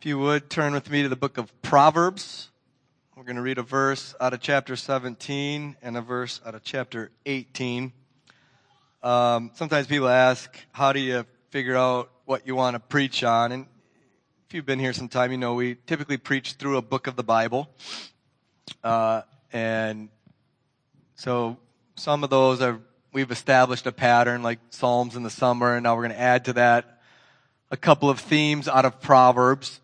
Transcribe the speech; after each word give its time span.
If 0.00 0.06
you 0.06 0.18
would 0.18 0.48
turn 0.48 0.72
with 0.72 0.88
me 0.88 1.02
to 1.02 1.10
the 1.10 1.14
book 1.14 1.36
of 1.36 1.52
Proverbs. 1.60 2.48
We're 3.14 3.24
going 3.24 3.36
to 3.36 3.42
read 3.42 3.58
a 3.58 3.62
verse 3.62 4.14
out 4.18 4.32
of 4.32 4.40
chapter 4.40 4.74
17 4.74 5.76
and 5.82 5.94
a 5.94 6.00
verse 6.00 6.40
out 6.46 6.54
of 6.54 6.62
chapter 6.62 7.10
18. 7.26 7.92
Um, 9.02 9.50
sometimes 9.52 9.88
people 9.88 10.08
ask, 10.08 10.56
how 10.72 10.94
do 10.94 11.00
you 11.00 11.26
figure 11.50 11.76
out 11.76 12.10
what 12.24 12.46
you 12.46 12.56
want 12.56 12.76
to 12.76 12.80
preach 12.80 13.22
on? 13.24 13.52
And 13.52 13.66
if 14.48 14.54
you've 14.54 14.64
been 14.64 14.78
here 14.78 14.94
some 14.94 15.10
time, 15.10 15.32
you 15.32 15.36
know 15.36 15.52
we 15.52 15.74
typically 15.74 16.16
preach 16.16 16.54
through 16.54 16.78
a 16.78 16.82
book 16.82 17.06
of 17.06 17.16
the 17.16 17.22
Bible. 17.22 17.68
Uh, 18.82 19.20
and 19.52 20.08
so 21.14 21.58
some 21.96 22.24
of 22.24 22.30
those 22.30 22.62
are, 22.62 22.80
we've 23.12 23.30
established 23.30 23.86
a 23.86 23.92
pattern 23.92 24.42
like 24.42 24.60
Psalms 24.70 25.14
in 25.14 25.24
the 25.24 25.28
summer, 25.28 25.74
and 25.74 25.84
now 25.84 25.94
we're 25.94 26.04
going 26.04 26.16
to 26.16 26.20
add 26.22 26.46
to 26.46 26.54
that 26.54 27.02
a 27.70 27.76
couple 27.76 28.08
of 28.08 28.18
themes 28.18 28.66
out 28.66 28.86
of 28.86 29.02
Proverbs. 29.02 29.78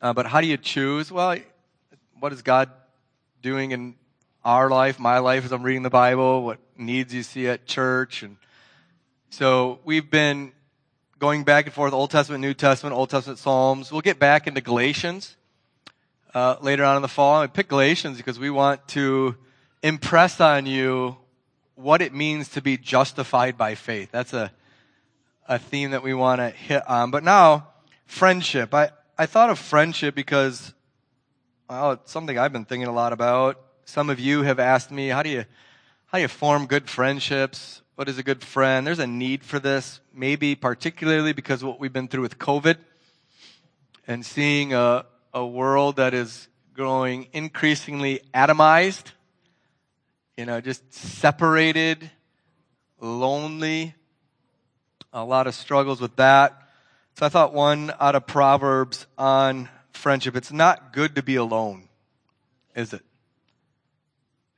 Uh, 0.00 0.12
but 0.12 0.26
how 0.26 0.40
do 0.40 0.46
you 0.46 0.56
choose? 0.56 1.10
Well, 1.10 1.36
what 2.18 2.32
is 2.32 2.42
God 2.42 2.70
doing 3.42 3.72
in 3.72 3.94
our 4.44 4.70
life, 4.70 4.98
my 4.98 5.18
life 5.18 5.44
as 5.44 5.52
I'm 5.52 5.62
reading 5.62 5.82
the 5.82 5.90
Bible? 5.90 6.44
What 6.44 6.58
needs 6.76 7.12
you 7.14 7.22
see 7.22 7.48
at 7.48 7.66
church? 7.66 8.22
And 8.22 8.36
so 9.30 9.80
we've 9.84 10.10
been 10.10 10.52
going 11.18 11.44
back 11.44 11.66
and 11.66 11.74
forth, 11.74 11.92
Old 11.92 12.10
Testament, 12.10 12.40
New 12.40 12.54
Testament, 12.54 12.94
Old 12.94 13.10
Testament, 13.10 13.38
Psalms. 13.38 13.90
We'll 13.90 14.00
get 14.00 14.18
back 14.18 14.46
into 14.46 14.60
Galatians 14.60 15.36
uh, 16.34 16.56
later 16.60 16.84
on 16.84 16.96
in 16.96 17.02
the 17.02 17.08
fall. 17.08 17.42
I 17.42 17.46
pick 17.46 17.68
Galatians 17.68 18.16
because 18.16 18.38
we 18.38 18.50
want 18.50 18.86
to 18.88 19.36
impress 19.82 20.40
on 20.40 20.66
you 20.66 21.16
what 21.74 22.02
it 22.02 22.12
means 22.12 22.48
to 22.50 22.62
be 22.62 22.76
justified 22.76 23.56
by 23.56 23.74
faith. 23.74 24.10
That's 24.10 24.32
a 24.32 24.52
a 25.48 25.58
theme 25.58 25.92
that 25.92 26.02
we 26.02 26.14
want 26.14 26.40
to 26.40 26.50
hit 26.50 26.86
on. 26.88 27.10
But 27.10 27.24
now, 27.24 27.68
friendship. 28.06 28.74
I, 28.74 28.90
I 29.20 29.26
thought 29.26 29.50
of 29.50 29.58
friendship 29.58 30.14
because, 30.14 30.72
well, 31.68 31.90
it's 31.90 32.12
something 32.12 32.38
I've 32.38 32.52
been 32.52 32.64
thinking 32.64 32.86
a 32.86 32.92
lot 32.92 33.12
about. 33.12 33.60
Some 33.84 34.10
of 34.10 34.20
you 34.20 34.42
have 34.42 34.60
asked 34.60 34.92
me, 34.92 35.08
how 35.08 35.24
do 35.24 35.28
you, 35.28 35.44
how 36.06 36.18
do 36.18 36.22
you 36.22 36.28
form 36.28 36.66
good 36.66 36.88
friendships? 36.88 37.82
What 37.96 38.08
is 38.08 38.18
a 38.18 38.22
good 38.22 38.44
friend? 38.44 38.86
There's 38.86 39.00
a 39.00 39.08
need 39.08 39.42
for 39.42 39.58
this, 39.58 39.98
maybe 40.14 40.54
particularly 40.54 41.32
because 41.32 41.64
what 41.64 41.80
we've 41.80 41.92
been 41.92 42.06
through 42.06 42.22
with 42.22 42.38
COVID 42.38 42.76
and 44.06 44.24
seeing 44.24 44.72
a, 44.72 45.04
a 45.34 45.44
world 45.44 45.96
that 45.96 46.14
is 46.14 46.46
growing 46.72 47.26
increasingly 47.32 48.20
atomized, 48.32 49.10
you 50.36 50.46
know, 50.46 50.60
just 50.60 50.94
separated, 50.94 52.08
lonely, 53.00 53.96
a 55.12 55.24
lot 55.24 55.48
of 55.48 55.56
struggles 55.56 56.00
with 56.00 56.14
that. 56.14 56.67
So 57.18 57.26
I 57.26 57.30
thought 57.30 57.52
one 57.52 57.92
out 57.98 58.14
of 58.14 58.28
Proverbs 58.28 59.04
on 59.18 59.68
friendship. 59.90 60.36
It's 60.36 60.52
not 60.52 60.92
good 60.92 61.16
to 61.16 61.22
be 61.24 61.34
alone, 61.34 61.88
is 62.76 62.92
it? 62.92 63.02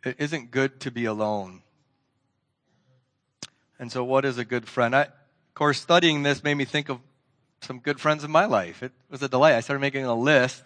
It 0.04 0.16
isn't 0.18 0.50
good 0.50 0.78
to 0.80 0.90
be 0.90 1.06
alone. 1.06 1.62
And 3.78 3.90
so, 3.90 4.04
what 4.04 4.26
is 4.26 4.36
a 4.36 4.44
good 4.44 4.68
friend? 4.68 4.94
I, 4.94 5.04
of 5.04 5.54
course, 5.54 5.80
studying 5.80 6.22
this 6.22 6.44
made 6.44 6.52
me 6.52 6.66
think 6.66 6.90
of 6.90 6.98
some 7.62 7.78
good 7.78 7.98
friends 7.98 8.24
in 8.24 8.30
my 8.30 8.44
life. 8.44 8.82
It 8.82 8.92
was 9.08 9.22
a 9.22 9.28
delight. 9.30 9.54
I 9.54 9.60
started 9.60 9.80
making 9.80 10.04
a 10.04 10.14
list. 10.14 10.62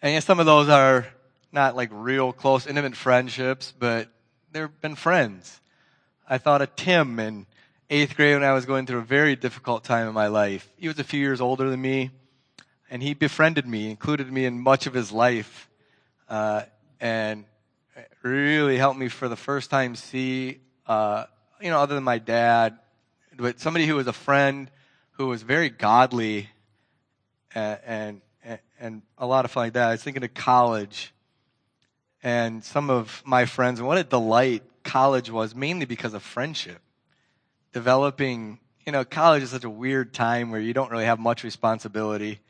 And 0.00 0.14
yes, 0.14 0.24
some 0.24 0.40
of 0.40 0.46
those 0.46 0.70
are 0.70 1.06
not 1.52 1.76
like 1.76 1.90
real 1.92 2.32
close, 2.32 2.66
intimate 2.66 2.96
friendships, 2.96 3.74
but 3.78 4.08
they've 4.50 4.80
been 4.80 4.94
friends. 4.94 5.60
I 6.26 6.38
thought 6.38 6.62
of 6.62 6.74
Tim 6.74 7.18
and 7.18 7.44
eighth 7.92 8.16
grade 8.16 8.32
when 8.32 8.42
I 8.42 8.54
was 8.54 8.64
going 8.64 8.86
through 8.86 9.00
a 9.00 9.02
very 9.02 9.36
difficult 9.36 9.84
time 9.84 10.08
in 10.08 10.14
my 10.14 10.28
life. 10.28 10.66
He 10.78 10.88
was 10.88 10.98
a 10.98 11.04
few 11.04 11.20
years 11.20 11.42
older 11.42 11.68
than 11.68 11.82
me, 11.82 12.10
and 12.88 13.02
he 13.02 13.12
befriended 13.12 13.66
me, 13.66 13.90
included 13.90 14.32
me 14.32 14.46
in 14.46 14.58
much 14.58 14.86
of 14.86 14.94
his 14.94 15.12
life, 15.12 15.68
uh, 16.26 16.62
and 17.02 17.44
really 18.22 18.78
helped 18.78 18.98
me 18.98 19.08
for 19.08 19.28
the 19.28 19.36
first 19.36 19.68
time 19.68 19.94
see, 19.94 20.60
uh, 20.86 21.24
you 21.60 21.68
know, 21.68 21.80
other 21.80 21.94
than 21.94 22.02
my 22.02 22.16
dad, 22.16 22.78
but 23.36 23.60
somebody 23.60 23.84
who 23.84 23.96
was 23.96 24.06
a 24.06 24.12
friend 24.14 24.70
who 25.12 25.26
was 25.26 25.42
very 25.42 25.68
godly 25.68 26.48
and, 27.54 28.22
and, 28.42 28.58
and 28.80 29.02
a 29.18 29.26
lot 29.26 29.44
of 29.44 29.50
fun 29.50 29.64
like 29.64 29.74
that. 29.74 29.88
I 29.88 29.92
was 29.92 30.02
thinking 30.02 30.24
of 30.24 30.32
college 30.32 31.12
and 32.22 32.64
some 32.64 32.88
of 32.88 33.22
my 33.26 33.44
friends, 33.44 33.80
and 33.80 33.86
what 33.86 33.98
a 33.98 34.04
delight 34.04 34.62
college 34.82 35.30
was, 35.30 35.54
mainly 35.54 35.84
because 35.84 36.14
of 36.14 36.22
friendship 36.22 36.80
developing, 37.72 38.58
you 38.86 38.92
know, 38.92 39.04
college 39.04 39.42
is 39.42 39.50
such 39.50 39.64
a 39.64 39.70
weird 39.70 40.12
time 40.12 40.50
where 40.50 40.60
you 40.60 40.72
don't 40.72 40.90
really 40.90 41.04
have 41.04 41.18
much 41.18 41.44
responsibility 41.44 42.40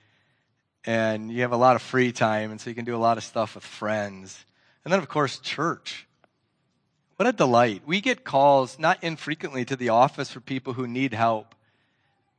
and 0.85 1.31
you 1.31 1.43
have 1.43 1.53
a 1.53 1.57
lot 1.57 1.77
of 1.77 1.83
free 1.83 2.11
time, 2.11 2.51
and 2.51 2.61
so 2.61 2.69
you 2.69 2.75
can 2.75 2.85
do 2.85 2.97
a 2.97 2.99
lot 2.99 3.17
of 3.17 3.23
stuff 3.23 3.55
with 3.55 3.65
friends. 3.65 4.45
And 4.85 4.93
then, 4.93 4.99
of 4.99 5.09
course, 5.09 5.39
church. 5.39 6.09
What 7.17 7.29
a 7.29 7.33
delight. 7.33 7.83
We 7.87 8.01
get 8.01 8.25
calls 8.25 8.79
not 8.81 9.03
infrequently 9.05 9.65
to 9.67 9.77
the 9.77 9.91
office 9.91 10.33
for 10.33 10.41
people 10.41 10.73
who 10.73 10.89
need 10.89 11.15
help. 11.15 11.55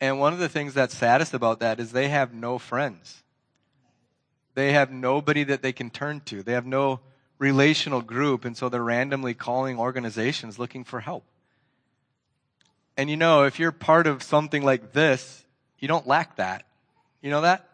And 0.01 0.19
one 0.19 0.33
of 0.33 0.39
the 0.39 0.49
things 0.49 0.73
that's 0.73 0.97
saddest 0.97 1.33
about 1.33 1.61
that 1.61 1.79
is 1.79 1.93
they 1.93 2.09
have 2.09 2.33
no 2.33 2.57
friends. 2.57 3.23
They 4.55 4.73
have 4.73 4.91
nobody 4.91 5.45
that 5.45 5.61
they 5.61 5.71
can 5.71 5.89
turn 5.89 6.19
to. 6.25 6.43
They 6.43 6.51
have 6.51 6.65
no 6.65 6.99
relational 7.39 8.01
group, 8.01 8.43
and 8.43 8.57
so 8.57 8.67
they're 8.67 8.83
randomly 8.83 9.33
calling 9.33 9.79
organizations 9.79 10.59
looking 10.59 10.83
for 10.83 10.99
help. 10.99 11.23
And 12.95 13.09
you 13.09 13.17
know, 13.17 13.43
if 13.43 13.59
you're 13.59 13.71
part 13.71 14.07
of 14.07 14.21
something 14.21 14.63
like 14.63 14.93
this, 14.93 15.43
you 15.79 15.87
don't 15.87 16.07
lack 16.07 16.35
that. 16.37 16.65
You 17.21 17.31
know 17.31 17.41
that? 17.41 17.67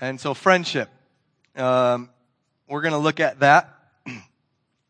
And 0.00 0.18
so, 0.18 0.32
friendship. 0.34 0.88
Um, 1.56 2.08
we're 2.68 2.80
going 2.80 2.92
to 2.92 2.98
look 2.98 3.20
at 3.20 3.40
that. 3.40 3.74
I'm 4.06 4.22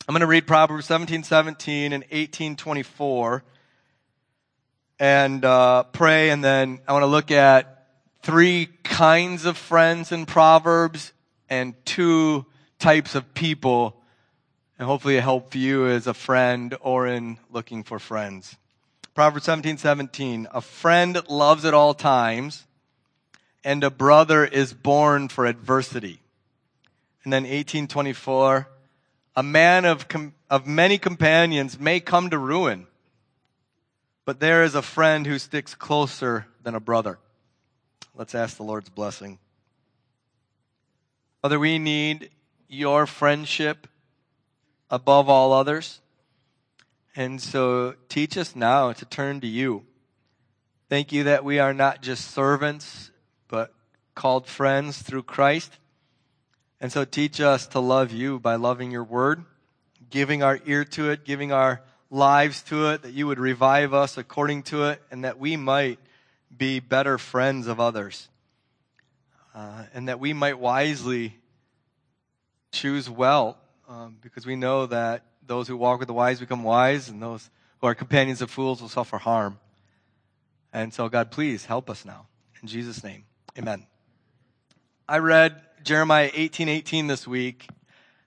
going 0.06 0.20
to 0.20 0.26
read 0.26 0.46
Proverbs 0.46 0.86
17, 0.86 1.24
17 1.24 1.92
and 1.92 2.04
18, 2.10 2.56
24 2.56 3.42
and 5.00 5.44
uh, 5.44 5.84
pray. 5.84 6.30
And 6.30 6.44
then 6.44 6.80
I 6.86 6.92
want 6.92 7.02
to 7.02 7.08
look 7.08 7.30
at 7.30 7.86
three 8.22 8.66
kinds 8.84 9.46
of 9.46 9.56
friends 9.56 10.12
in 10.12 10.26
Proverbs 10.26 11.12
and 11.48 11.74
two 11.84 12.46
types 12.78 13.14
of 13.14 13.34
people 13.34 13.99
and 14.80 14.86
hopefully 14.86 15.18
a 15.18 15.20
help 15.20 15.54
you 15.54 15.86
as 15.86 16.06
a 16.06 16.14
friend 16.14 16.74
or 16.80 17.06
in 17.06 17.36
looking 17.50 17.82
for 17.82 17.98
friends. 17.98 18.56
Proverbs 19.14 19.44
17, 19.44 19.76
17. 19.76 20.48
A 20.54 20.62
friend 20.62 21.20
loves 21.28 21.66
at 21.66 21.74
all 21.74 21.92
times, 21.92 22.66
and 23.62 23.84
a 23.84 23.90
brother 23.90 24.42
is 24.42 24.72
born 24.72 25.28
for 25.28 25.44
adversity. 25.44 26.22
And 27.24 27.30
then 27.30 27.42
1824. 27.42 28.68
A 29.36 29.42
man 29.42 29.84
of, 29.84 30.08
com- 30.08 30.32
of 30.48 30.66
many 30.66 30.96
companions 30.96 31.78
may 31.78 32.00
come 32.00 32.30
to 32.30 32.38
ruin, 32.38 32.86
but 34.24 34.40
there 34.40 34.64
is 34.64 34.74
a 34.74 34.80
friend 34.80 35.26
who 35.26 35.38
sticks 35.38 35.74
closer 35.74 36.46
than 36.62 36.74
a 36.74 36.80
brother. 36.80 37.18
Let's 38.16 38.34
ask 38.34 38.56
the 38.56 38.62
Lord's 38.62 38.88
blessing. 38.88 39.40
Father, 41.42 41.58
we 41.58 41.78
need 41.78 42.30
your 42.66 43.04
friendship 43.04 43.86
above 44.90 45.28
all 45.28 45.52
others. 45.52 46.00
And 47.16 47.40
so 47.40 47.94
teach 48.08 48.36
us 48.36 48.54
now 48.56 48.92
to 48.92 49.04
turn 49.04 49.40
to 49.40 49.46
you. 49.46 49.84
Thank 50.88 51.12
you 51.12 51.24
that 51.24 51.44
we 51.44 51.58
are 51.58 51.74
not 51.74 52.02
just 52.02 52.30
servants, 52.32 53.10
but 53.48 53.72
called 54.14 54.46
friends 54.46 55.00
through 55.00 55.22
Christ. 55.22 55.78
And 56.80 56.90
so 56.90 57.04
teach 57.04 57.40
us 57.40 57.66
to 57.68 57.80
love 57.80 58.12
you 58.12 58.38
by 58.40 58.56
loving 58.56 58.90
your 58.90 59.04
word, 59.04 59.44
giving 60.08 60.42
our 60.42 60.58
ear 60.66 60.84
to 60.86 61.10
it, 61.10 61.24
giving 61.24 61.52
our 61.52 61.82
lives 62.10 62.62
to 62.62 62.88
it, 62.88 63.02
that 63.02 63.12
you 63.12 63.26
would 63.26 63.38
revive 63.38 63.94
us 63.94 64.18
according 64.18 64.64
to 64.64 64.84
it, 64.84 65.00
and 65.10 65.24
that 65.24 65.38
we 65.38 65.56
might 65.56 65.98
be 66.56 66.80
better 66.80 67.18
friends 67.18 67.66
of 67.66 67.78
others. 67.78 68.28
Uh, 69.54 69.84
and 69.94 70.08
that 70.08 70.18
we 70.18 70.32
might 70.32 70.58
wisely 70.58 71.36
choose 72.72 73.10
well 73.10 73.58
um, 73.90 74.16
because 74.22 74.46
we 74.46 74.54
know 74.54 74.86
that 74.86 75.24
those 75.44 75.66
who 75.66 75.76
walk 75.76 75.98
with 75.98 76.06
the 76.06 76.14
wise 76.14 76.38
become 76.38 76.62
wise, 76.62 77.08
and 77.08 77.20
those 77.20 77.50
who 77.80 77.88
are 77.88 77.94
companions 77.94 78.40
of 78.40 78.50
fools 78.50 78.80
will 78.80 78.88
suffer 78.88 79.18
harm. 79.18 79.58
And 80.72 80.94
so, 80.94 81.08
God, 81.08 81.32
please 81.32 81.64
help 81.64 81.90
us 81.90 82.04
now. 82.04 82.28
In 82.62 82.68
Jesus' 82.68 83.02
name, 83.02 83.24
amen. 83.58 83.86
I 85.08 85.18
read 85.18 85.60
Jeremiah 85.82 86.30
18 86.32 86.68
18 86.68 87.08
this 87.08 87.26
week, 87.26 87.68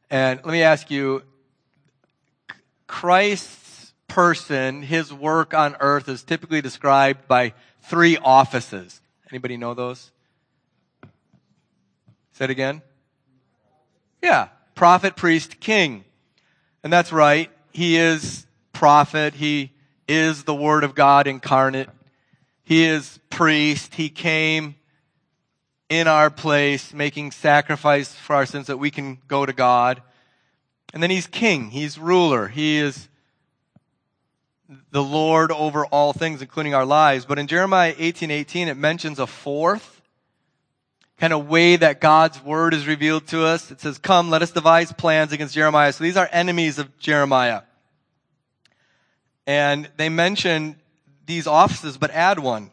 and 0.09 0.41
let 0.43 0.51
me 0.51 0.63
ask 0.63 0.91
you 0.91 1.23
Christ's 2.85 3.93
person, 4.09 4.81
his 4.81 5.13
work 5.13 5.53
on 5.53 5.77
earth 5.79 6.09
is 6.09 6.23
typically 6.23 6.61
described 6.61 7.27
by 7.27 7.53
three 7.83 8.17
offices. 8.17 8.99
Anybody 9.31 9.55
know 9.55 9.73
those? 9.73 10.11
Say 12.33 12.45
it 12.45 12.51
again. 12.51 12.81
Yeah, 14.21 14.49
prophet, 14.75 15.15
priest, 15.15 15.59
king. 15.59 16.05
And 16.83 16.91
that's 16.91 17.11
right. 17.11 17.49
He 17.71 17.97
is 17.97 18.45
prophet. 18.71 19.33
He 19.33 19.71
is 20.07 20.43
the 20.43 20.55
word 20.55 20.83
of 20.83 20.95
God 20.95 21.27
incarnate. 21.27 21.89
He 22.63 22.85
is 22.85 23.19
priest. 23.29 23.95
He 23.95 24.09
came 24.09 24.75
in 25.89 26.07
our 26.07 26.29
place, 26.29 26.93
making 26.93 27.31
sacrifice 27.31 28.13
for 28.13 28.35
our 28.35 28.45
sins 28.45 28.67
that 28.67 28.77
we 28.77 28.89
can 28.91 29.19
go 29.27 29.45
to 29.45 29.53
God. 29.53 30.01
And 30.93 31.01
then 31.01 31.09
he's 31.09 31.27
king. 31.27 31.69
He's 31.69 31.97
ruler. 31.97 32.47
He 32.47 32.77
is 32.77 33.09
the 34.91 35.03
Lord 35.03 35.51
over 35.51 35.85
all 35.85 36.13
things, 36.13 36.41
including 36.41 36.73
our 36.73 36.85
lives. 36.85 37.25
But 37.25 37.39
in 37.39 37.47
Jeremiah 37.47 37.93
18, 37.97 38.31
18, 38.31 38.67
it 38.67 38.77
mentions 38.77 39.19
a 39.19 39.27
fourth 39.27 39.92
kind 41.23 41.31
of 41.31 41.47
way 41.47 41.77
that 41.77 42.01
God's 42.01 42.43
word 42.43 42.73
is 42.73 42.85
revealed 42.85 43.25
to 43.27 43.45
us. 43.45 43.71
It 43.71 43.79
says, 43.79 43.97
come, 43.97 44.29
let 44.29 44.41
us 44.41 44.51
devise 44.51 44.91
plans 44.91 45.31
against 45.31 45.55
Jeremiah. 45.55 45.93
So 45.93 46.03
these 46.03 46.17
are 46.17 46.27
enemies 46.29 46.79
of 46.79 46.99
Jeremiah. 46.99 47.61
And 49.47 49.89
they 49.95 50.09
mention 50.09 50.75
these 51.25 51.47
offices, 51.47 51.97
but 51.97 52.11
add 52.11 52.39
one. 52.39 52.71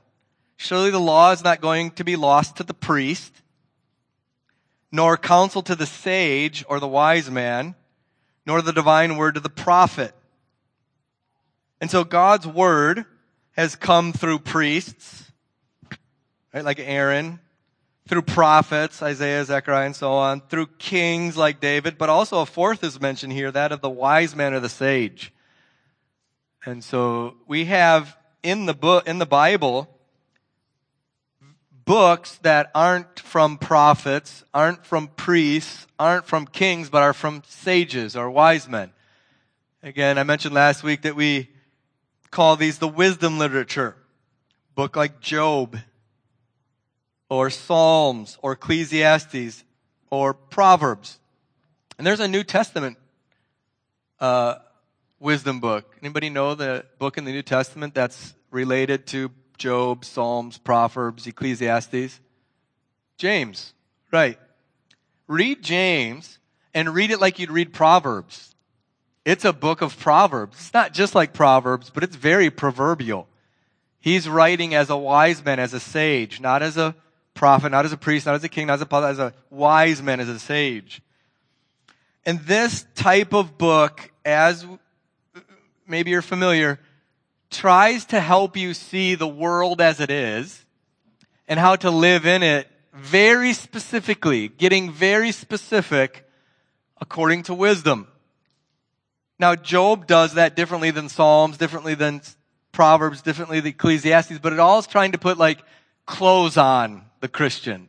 Surely 0.57 0.91
the 0.91 0.99
law 0.99 1.31
is 1.31 1.45
not 1.45 1.61
going 1.61 1.93
to 1.93 2.03
be 2.03 2.17
lost 2.17 2.57
to 2.57 2.65
the 2.65 2.75
priest, 2.75 3.33
nor 4.91 5.17
counsel 5.17 5.63
to 5.63 5.77
the 5.77 5.87
sage 5.87 6.65
or 6.69 6.81
the 6.81 6.89
wise 6.89 7.31
man, 7.31 7.77
nor 8.45 8.63
the 8.63 8.73
divine 8.73 9.17
word 9.17 9.35
to 9.35 9.41
the 9.41 9.49
prophet. 9.49 10.13
And 11.81 11.89
so 11.89 12.03
God's 12.03 12.49
word 12.49 13.05
has 13.53 13.77
come 13.77 14.13
through 14.13 14.41
priests, 14.41 15.31
right, 16.53 16.65
like 16.65 16.81
Aaron, 16.81 17.39
through 18.11 18.23
prophets, 18.23 19.01
Isaiah, 19.05 19.45
Zechariah, 19.45 19.87
and 19.87 19.95
so 19.95 20.11
on, 20.11 20.41
through 20.41 20.67
kings 20.79 21.37
like 21.37 21.61
David, 21.61 21.97
but 21.97 22.09
also 22.09 22.41
a 22.41 22.47
fourth 22.47 22.83
is 22.83 23.01
mentioned 23.01 23.33
here, 23.33 23.53
that 23.53 23.71
of 23.71 23.83
the 23.83 23.89
wise 23.89 24.35
man 24.35 24.53
or 24.53 24.59
the 24.59 24.69
sage. 24.69 25.33
And 26.67 26.83
so 26.83 27.37
we 27.47 27.67
have 27.67 28.19
in 28.43 28.67
the 28.67 28.75
book, 28.75 29.07
in 29.07 29.21
the 29.21 29.27
Bible, 29.27 29.89
books 31.85 32.35
that 32.43 32.73
aren't 32.75 33.21
from 33.21 33.57
prophets, 33.59 34.43
aren't 34.53 34.85
from 34.85 35.07
priests, 35.07 35.87
aren't 35.97 36.27
from 36.27 36.49
kings, 36.49 36.91
but 36.91 37.03
are 37.03 37.13
from 37.13 37.45
sages 37.47 38.17
or 38.17 38.29
wise 38.29 38.69
men. 38.69 38.91
Again, 39.85 40.19
I 40.19 40.25
mentioned 40.25 40.53
last 40.53 40.83
week 40.83 41.03
that 41.03 41.15
we 41.15 41.49
call 42.33 42.57
these 42.57 42.79
the 42.79 42.89
wisdom 42.89 43.39
literature. 43.39 43.95
Book 44.75 44.97
like 44.97 45.21
Job, 45.21 45.79
or 47.31 47.49
Psalms, 47.49 48.37
or 48.43 48.53
Ecclesiastes, 48.53 49.65
or 50.11 50.35
Proverbs. 50.35 51.19
And 51.97 52.07
there's 52.07 52.21
a 52.21 52.29
New 52.29 52.43
Testament 52.43 52.99
uh, 54.19 54.57
wisdom 55.21 55.61
book. 55.61 55.97
Anybody 56.03 56.29
know 56.29 56.55
the 56.55 56.85
book 56.99 57.17
in 57.17 57.25
the 57.25 57.31
New 57.31 57.43
Testament 57.43 57.95
that's 57.95 58.35
related 58.51 59.07
to 59.09 59.31
Job, 59.57 60.05
Psalms, 60.05 60.59
Proverbs, 60.59 61.27
Ecclesiastes? 61.27 62.21
James, 63.17 63.75
right. 64.11 64.39
Read 65.29 65.63
James 65.63 66.39
and 66.75 66.93
read 66.93 67.11
it 67.11 67.21
like 67.21 67.39
you'd 67.39 67.51
read 67.51 67.73
Proverbs. 67.73 68.55
It's 69.25 69.45
a 69.45 69.53
book 69.53 69.83
of 69.83 69.99
Proverbs. 69.99 70.57
It's 70.59 70.75
not 70.75 70.93
just 70.93 71.15
like 71.15 71.33
Proverbs, 71.33 71.91
but 71.91 72.03
it's 72.03 72.17
very 72.17 72.51
proverbial. 72.51 73.29
He's 74.01 74.29
writing 74.29 74.75
as 74.75 74.91
a 74.91 74.97
wise 74.97 75.45
man, 75.45 75.61
as 75.61 75.75
a 75.75 75.81
sage, 75.81 76.41
not 76.41 76.63
as 76.63 76.77
a 76.77 76.97
prophet, 77.41 77.73
not 77.73 77.87
as 77.87 77.93
a 77.93 77.97
priest, 77.97 78.27
not 78.27 78.35
as 78.35 78.45
a 78.45 78.51
king, 78.51 78.67
not 78.67 78.75
as 78.75 78.83
a 78.83 78.87
prophet, 78.87 79.07
as 79.07 79.19
a 79.19 79.33
wise 79.49 80.03
man, 80.03 80.21
as 80.21 80.29
a 80.29 80.39
sage. 80.39 81.01
And 82.27 82.39
this 82.41 82.85
type 82.95 83.33
of 83.33 83.57
book, 83.57 84.11
as 84.27 84.67
maybe 85.89 86.11
you're 86.11 86.21
familiar, 86.21 86.79
tries 87.51 88.05
to 88.05 88.21
help 88.21 88.59
you 88.59 88.75
see 88.75 89.15
the 89.15 89.27
world 89.27 89.81
as 89.81 90.01
it 90.01 90.11
is 90.11 90.67
and 91.49 91.59
how 91.59 91.77
to 91.77 91.91
live 91.91 92.27
in 92.27 92.43
it 92.43 92.69
very 92.93 93.55
specifically, 93.55 94.49
getting 94.49 94.93
very 94.93 95.33
specific 95.33 96.29
according 97.01 97.45
to 97.45 97.55
wisdom. 97.55 98.07
Now, 99.39 99.57
Job 99.57 100.07
does 100.07 100.35
that 100.35 100.57
differently 100.57 100.91
than 100.91 101.09
Psalms, 101.09 101.57
differently 101.57 101.95
than 101.95 102.21
Proverbs, 102.71 103.23
differently 103.23 103.61
than 103.61 103.71
Ecclesiastes, 103.71 104.41
but 104.41 104.53
it 104.53 104.59
all 104.59 104.79
is 104.79 104.87
trying 104.87 105.13
to 105.13 105.19
put 105.19 105.39
like 105.39 105.61
clothes 106.05 106.59
on 106.59 107.07
the 107.21 107.29
Christian. 107.29 107.89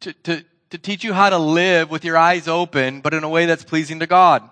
To, 0.00 0.12
to, 0.12 0.44
to 0.70 0.78
teach 0.78 1.02
you 1.02 1.12
how 1.12 1.30
to 1.30 1.38
live 1.38 1.90
with 1.90 2.04
your 2.04 2.16
eyes 2.16 2.46
open, 2.46 3.00
but 3.00 3.14
in 3.14 3.24
a 3.24 3.28
way 3.28 3.46
that's 3.46 3.64
pleasing 3.64 4.00
to 4.00 4.06
God. 4.06 4.48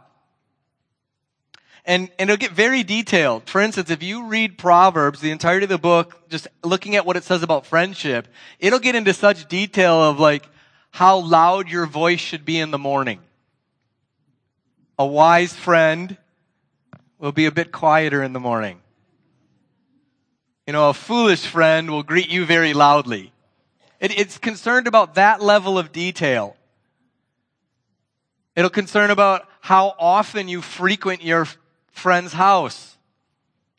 And, 1.84 2.10
and 2.18 2.28
it'll 2.28 2.40
get 2.40 2.50
very 2.50 2.82
detailed. 2.82 3.48
For 3.48 3.60
instance, 3.60 3.90
if 3.90 4.02
you 4.02 4.26
read 4.26 4.58
Proverbs, 4.58 5.20
the 5.20 5.30
entirety 5.30 5.64
of 5.64 5.70
the 5.70 5.78
book, 5.78 6.28
just 6.28 6.48
looking 6.64 6.96
at 6.96 7.06
what 7.06 7.16
it 7.16 7.22
says 7.22 7.44
about 7.44 7.64
friendship, 7.64 8.26
it'll 8.58 8.80
get 8.80 8.96
into 8.96 9.14
such 9.14 9.48
detail 9.48 10.02
of 10.02 10.18
like 10.18 10.48
how 10.90 11.18
loud 11.18 11.68
your 11.68 11.86
voice 11.86 12.18
should 12.18 12.44
be 12.44 12.58
in 12.58 12.72
the 12.72 12.78
morning 12.78 13.20
a 14.98 15.06
wise 15.06 15.52
friend 15.52 16.16
will 17.18 17.32
be 17.32 17.46
a 17.46 17.52
bit 17.52 17.72
quieter 17.72 18.22
in 18.22 18.32
the 18.32 18.40
morning. 18.40 18.80
You 20.66 20.72
know, 20.72 20.88
a 20.88 20.94
foolish 20.94 21.46
friend 21.46 21.90
will 21.90 22.02
greet 22.02 22.28
you 22.28 22.44
very 22.44 22.74
loudly. 22.74 23.32
It, 24.00 24.18
it's 24.18 24.36
concerned 24.36 24.86
about 24.86 25.14
that 25.14 25.40
level 25.40 25.78
of 25.78 25.92
detail. 25.92 26.56
It'll 28.56 28.70
concern 28.70 29.10
about 29.10 29.48
how 29.60 29.94
often 29.98 30.48
you 30.48 30.62
frequent 30.62 31.22
your 31.22 31.46
friend's 31.92 32.32
house. 32.32 32.96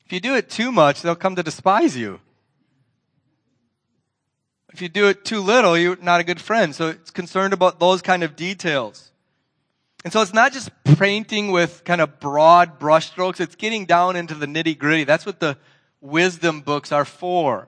If 0.06 0.13
you 0.13 0.19
do 0.19 0.36
it 0.36 0.50
too 0.50 0.72
much, 0.72 1.01
they'll 1.01 1.16
come 1.16 1.36
to 1.36 1.44
despise 1.44 1.98
you. 1.98 2.22
If 4.72 4.81
you 4.81 4.89
do 4.89 5.07
it 5.07 5.25
too 5.25 5.42
little, 5.42 5.78
you're 5.78 5.98
not 5.98 6.22
a 6.22 6.24
good 6.24 6.39
friend. 6.39 6.74
So 6.74 6.89
it's 6.89 7.12
concerned 7.12 7.54
about 7.54 7.80
those 7.80 8.01
kind 8.01 8.24
of 8.24 8.36
details. 8.36 9.12
And 10.04 10.13
so 10.13 10.22
it's 10.22 10.34
not 10.34 10.54
just 10.54 10.69
painting 10.84 11.51
with 11.51 11.84
kind 11.84 12.00
of 12.00 12.19
broad 12.19 12.80
brushstrokes, 12.80 13.39
it's 13.39 13.56
getting 13.56 13.86
down 13.86 14.16
into 14.16 14.36
the 14.36 14.45
nitty 14.45 14.78
gritty. 14.78 15.04
That's 15.04 15.25
what 15.25 15.39
the 15.39 15.57
wisdom 16.02 16.62
books 16.62 16.92
are 16.92 17.06
for. 17.06 17.68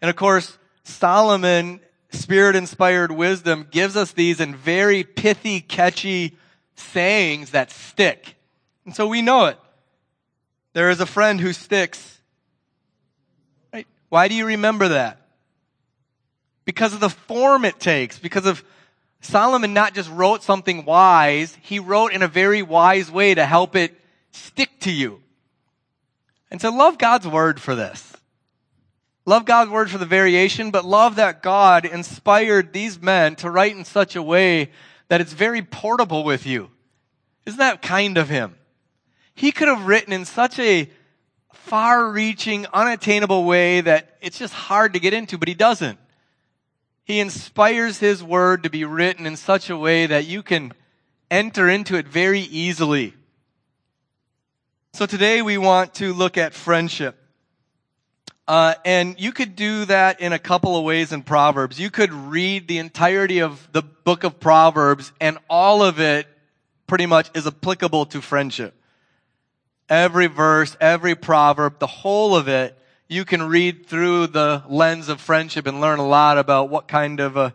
And 0.00 0.08
of 0.08 0.16
course, 0.16 0.58
Solomon, 0.84 1.80
spirit 2.10 2.56
inspired 2.56 3.10
wisdom, 3.10 3.66
gives 3.70 3.96
us 3.96 4.12
these 4.12 4.40
in 4.40 4.54
very 4.54 5.04
pithy, 5.04 5.60
catchy 5.60 6.36
sayings 6.76 7.50
that 7.50 7.70
stick. 7.70 8.36
And 8.84 8.94
so 8.94 9.08
we 9.08 9.22
know 9.22 9.46
it. 9.46 9.58
There 10.72 10.90
is 10.90 11.00
a 11.00 11.06
friend 11.06 11.40
who 11.40 11.52
sticks. 11.52 12.20
Right? 13.72 13.86
Why 14.08 14.28
do 14.28 14.34
you 14.34 14.46
remember 14.46 14.88
that? 14.88 15.20
Because 16.64 16.92
of 16.92 17.00
the 17.00 17.08
form 17.08 17.64
it 17.64 17.80
takes, 17.80 18.18
because 18.18 18.46
of 18.46 18.62
Solomon 19.20 19.72
not 19.72 19.94
just 19.94 20.10
wrote 20.10 20.42
something 20.42 20.84
wise, 20.84 21.56
he 21.62 21.78
wrote 21.78 22.12
in 22.12 22.22
a 22.22 22.28
very 22.28 22.62
wise 22.62 23.10
way 23.10 23.34
to 23.34 23.46
help 23.46 23.74
it 23.74 23.98
stick 24.32 24.70
to 24.80 24.92
you. 24.92 25.22
And 26.50 26.60
so 26.60 26.70
love 26.70 26.98
God's 26.98 27.26
word 27.26 27.60
for 27.60 27.74
this. 27.74 28.12
Love 29.24 29.44
God's 29.44 29.70
word 29.70 29.90
for 29.90 29.98
the 29.98 30.06
variation, 30.06 30.70
but 30.70 30.84
love 30.84 31.16
that 31.16 31.42
God 31.42 31.84
inspired 31.84 32.72
these 32.72 33.00
men 33.00 33.34
to 33.36 33.50
write 33.50 33.76
in 33.76 33.84
such 33.84 34.14
a 34.14 34.22
way 34.22 34.70
that 35.08 35.20
it's 35.20 35.32
very 35.32 35.62
portable 35.62 36.22
with 36.22 36.46
you. 36.46 36.70
Isn't 37.44 37.58
that 37.58 37.82
kind 37.82 38.18
of 38.18 38.28
him? 38.28 38.56
He 39.34 39.52
could 39.52 39.68
have 39.68 39.86
written 39.86 40.12
in 40.12 40.24
such 40.24 40.58
a 40.58 40.88
far 41.52 42.10
reaching, 42.10 42.66
unattainable 42.72 43.44
way 43.44 43.80
that 43.80 44.16
it's 44.20 44.38
just 44.38 44.54
hard 44.54 44.92
to 44.92 45.00
get 45.00 45.12
into, 45.12 45.38
but 45.38 45.48
he 45.48 45.54
doesn't. 45.54 45.98
He 47.06 47.20
inspires 47.20 47.98
His 47.98 48.20
Word 48.20 48.64
to 48.64 48.70
be 48.70 48.84
written 48.84 49.26
in 49.26 49.36
such 49.36 49.70
a 49.70 49.76
way 49.76 50.06
that 50.06 50.26
you 50.26 50.42
can 50.42 50.72
enter 51.30 51.68
into 51.68 51.96
it 51.96 52.08
very 52.08 52.40
easily. 52.40 53.14
So 54.96 55.04
today 55.04 55.42
we 55.42 55.58
want 55.58 55.96
to 55.96 56.14
look 56.14 56.38
at 56.38 56.54
friendship. 56.54 57.18
Uh, 58.48 58.76
and 58.82 59.20
you 59.20 59.30
could 59.30 59.54
do 59.54 59.84
that 59.84 60.22
in 60.22 60.32
a 60.32 60.38
couple 60.38 60.74
of 60.74 60.84
ways 60.84 61.12
in 61.12 61.22
Proverbs. 61.22 61.78
You 61.78 61.90
could 61.90 62.14
read 62.14 62.66
the 62.66 62.78
entirety 62.78 63.40
of 63.40 63.68
the 63.72 63.82
book 63.82 64.24
of 64.24 64.40
Proverbs 64.40 65.12
and 65.20 65.36
all 65.50 65.82
of 65.82 66.00
it 66.00 66.26
pretty 66.86 67.04
much 67.04 67.28
is 67.34 67.46
applicable 67.46 68.06
to 68.06 68.22
friendship. 68.22 68.72
Every 69.90 70.28
verse, 70.28 70.74
every 70.80 71.14
proverb, 71.14 71.78
the 71.78 71.86
whole 71.86 72.34
of 72.34 72.48
it 72.48 72.74
you 73.06 73.26
can 73.26 73.42
read 73.42 73.84
through 73.84 74.28
the 74.28 74.62
lens 74.66 75.10
of 75.10 75.20
friendship 75.20 75.66
and 75.66 75.82
learn 75.82 75.98
a 75.98 76.08
lot 76.08 76.38
about 76.38 76.70
what 76.70 76.88
kind 76.88 77.20
of 77.20 77.36
a 77.36 77.54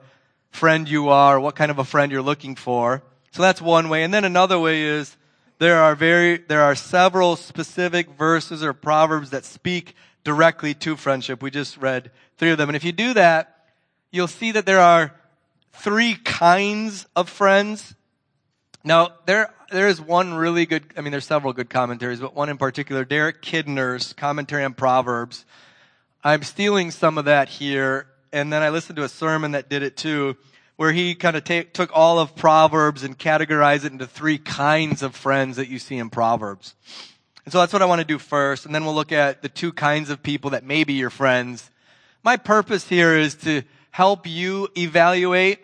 friend 0.52 0.88
you 0.88 1.10
are, 1.10 1.40
what 1.40 1.56
kind 1.56 1.72
of 1.72 1.80
a 1.80 1.86
friend 1.86 2.12
you're 2.12 2.22
looking 2.22 2.56
for. 2.56 3.02
So 3.32 3.42
that's 3.42 3.60
one 3.60 3.90
way. 3.90 4.04
And 4.04 4.14
then 4.14 4.26
another 4.26 4.60
way 4.60 4.84
is 4.84 5.18
there 5.62 5.80
are 5.80 5.94
very, 5.94 6.38
there 6.38 6.64
are 6.64 6.74
several 6.74 7.36
specific 7.36 8.10
verses 8.18 8.64
or 8.64 8.74
proverbs 8.74 9.30
that 9.30 9.46
speak 9.46 9.96
directly 10.24 10.74
to 10.74 10.96
friendship. 10.98 11.44
We 11.44 11.52
just 11.52 11.78
read 11.78 12.10
three 12.40 12.50
of 12.50 12.58
them. 12.58 12.68
And 12.68 12.76
if 12.76 12.84
you 12.84 12.92
do 12.92 13.14
that, 13.14 13.68
you'll 14.10 14.28
see 14.28 14.52
that 14.54 14.66
there 14.66 14.80
are 14.80 15.14
three 15.72 16.16
kinds 16.16 17.06
of 17.16 17.30
friends. 17.30 17.94
Now, 18.84 19.10
there 19.28 19.54
there 19.72 19.88
is 19.88 20.02
one 20.02 20.34
really 20.34 20.66
good, 20.66 20.84
I 20.98 21.02
mean, 21.02 21.12
there's 21.12 21.28
several 21.28 21.54
good 21.54 21.70
commentaries, 21.70 22.20
but 22.20 22.34
one 22.34 22.50
in 22.50 22.58
particular, 22.58 23.06
Derek 23.06 23.44
Kidner's 23.44 24.14
commentary 24.14 24.64
on 24.64 24.74
Proverbs. 24.74 25.46
I'm 26.24 26.42
stealing 26.42 26.90
some 26.90 27.20
of 27.20 27.26
that 27.26 27.50
here. 27.50 28.08
and 28.34 28.52
then 28.52 28.64
I 28.64 28.70
listened 28.70 28.96
to 28.96 29.04
a 29.04 29.10
sermon 29.10 29.52
that 29.52 29.70
did 29.70 29.84
it 29.84 29.96
too, 29.96 30.38
where 30.82 30.94
he 30.94 31.14
kind 31.14 31.38
of 31.38 31.44
took 31.44 31.92
all 31.94 32.18
of 32.18 32.36
Proverbs 32.36 33.04
and 33.04 33.16
categorized 33.16 33.86
it 33.86 33.92
into 33.92 34.08
three 34.08 34.40
kinds 34.40 35.04
of 35.04 35.16
friends 35.16 35.58
that 35.58 35.68
you 35.68 35.78
see 35.78 35.96
in 35.96 36.10
Proverbs. 36.10 36.74
And 37.46 37.52
so 37.52 37.60
that's 37.60 37.72
what 37.72 37.84
I 37.84 37.86
want 37.86 38.00
to 38.00 38.04
do 38.04 38.18
first, 38.18 38.66
and 38.66 38.74
then 38.74 38.84
we'll 38.84 38.96
look 38.96 39.12
at 39.12 39.44
the 39.44 39.48
two 39.48 39.72
kinds 39.74 40.10
of 40.10 40.24
people 40.24 40.50
that 40.50 40.64
may 40.64 40.84
be 40.84 40.94
your 40.94 41.12
friends. 41.12 41.70
My 42.24 42.36
purpose 42.36 42.88
here 42.88 43.16
is 43.16 43.36
to 43.44 43.62
help 43.92 44.26
you 44.26 44.70
evaluate 44.76 45.60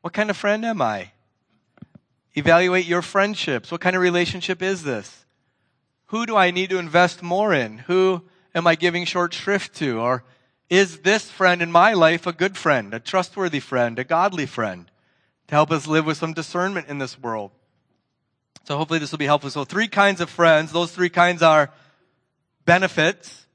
what 0.00 0.14
kind 0.14 0.30
of 0.30 0.38
friend 0.38 0.64
am 0.64 0.80
I? 0.80 1.10
Evaluate 2.34 2.86
your 2.86 3.02
friendships. 3.02 3.70
What 3.70 3.82
kind 3.82 3.94
of 3.94 4.00
relationship 4.00 4.62
is 4.62 4.84
this? 4.84 5.26
Who 6.06 6.24
do 6.24 6.34
I 6.34 6.50
need 6.50 6.70
to 6.70 6.78
invest 6.78 7.22
more 7.22 7.52
in? 7.52 7.76
Who 7.76 8.22
am 8.54 8.66
I 8.66 8.74
giving 8.74 9.04
short 9.04 9.34
shrift 9.34 9.74
to? 9.80 10.00
Or 10.00 10.24
is 10.70 11.00
this 11.00 11.30
friend 11.30 11.62
in 11.62 11.70
my 11.70 11.92
life 11.92 12.26
a 12.26 12.32
good 12.32 12.56
friend, 12.56 12.94
a 12.94 13.00
trustworthy 13.00 13.60
friend, 13.60 13.98
a 13.98 14.04
godly 14.04 14.46
friend 14.46 14.90
to 15.48 15.54
help 15.54 15.70
us 15.70 15.86
live 15.86 16.06
with 16.06 16.16
some 16.16 16.32
discernment 16.32 16.88
in 16.88 16.98
this 16.98 17.18
world? 17.18 17.50
So 18.64 18.78
hopefully 18.78 18.98
this 18.98 19.10
will 19.10 19.18
be 19.18 19.26
helpful. 19.26 19.50
So 19.50 19.64
three 19.64 19.88
kinds 19.88 20.20
of 20.20 20.30
friends. 20.30 20.72
Those 20.72 20.90
three 20.90 21.10
kinds 21.10 21.42
are 21.42 21.70
benefits. 22.64 23.46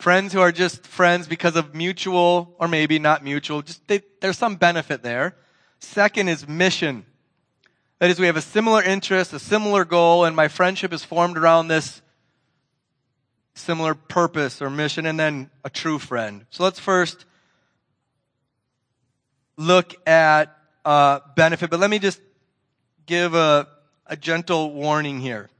Friends 0.00 0.32
who 0.32 0.40
are 0.40 0.52
just 0.52 0.86
friends 0.86 1.28
because 1.28 1.56
of 1.56 1.74
mutual 1.74 2.54
or 2.58 2.68
maybe 2.68 2.98
not 2.98 3.22
mutual. 3.22 3.62
Just 3.62 3.86
they, 3.86 4.02
there's 4.20 4.38
some 4.38 4.56
benefit 4.56 5.02
there. 5.02 5.36
Second 5.78 6.28
is 6.28 6.48
mission. 6.48 7.06
That 8.00 8.10
is, 8.10 8.20
we 8.20 8.26
have 8.26 8.36
a 8.36 8.42
similar 8.42 8.82
interest, 8.82 9.32
a 9.32 9.38
similar 9.38 9.84
goal, 9.84 10.24
and 10.24 10.36
my 10.36 10.48
friendship 10.48 10.92
is 10.92 11.04
formed 11.04 11.36
around 11.36 11.68
this 11.68 12.00
similar 13.58 13.94
purpose 13.94 14.62
or 14.62 14.70
mission, 14.70 15.06
and 15.06 15.18
then 15.18 15.50
a 15.64 15.70
true 15.70 15.98
friend. 15.98 16.46
So 16.50 16.64
let's 16.64 16.78
first 16.78 17.24
look 19.56 19.94
at 20.06 20.56
uh, 20.84 21.20
benefit, 21.36 21.68
but 21.70 21.80
let 21.80 21.90
me 21.90 21.98
just 21.98 22.20
give 23.06 23.34
a, 23.34 23.68
a 24.06 24.16
gentle 24.16 24.72
warning 24.72 25.20
here. 25.20 25.50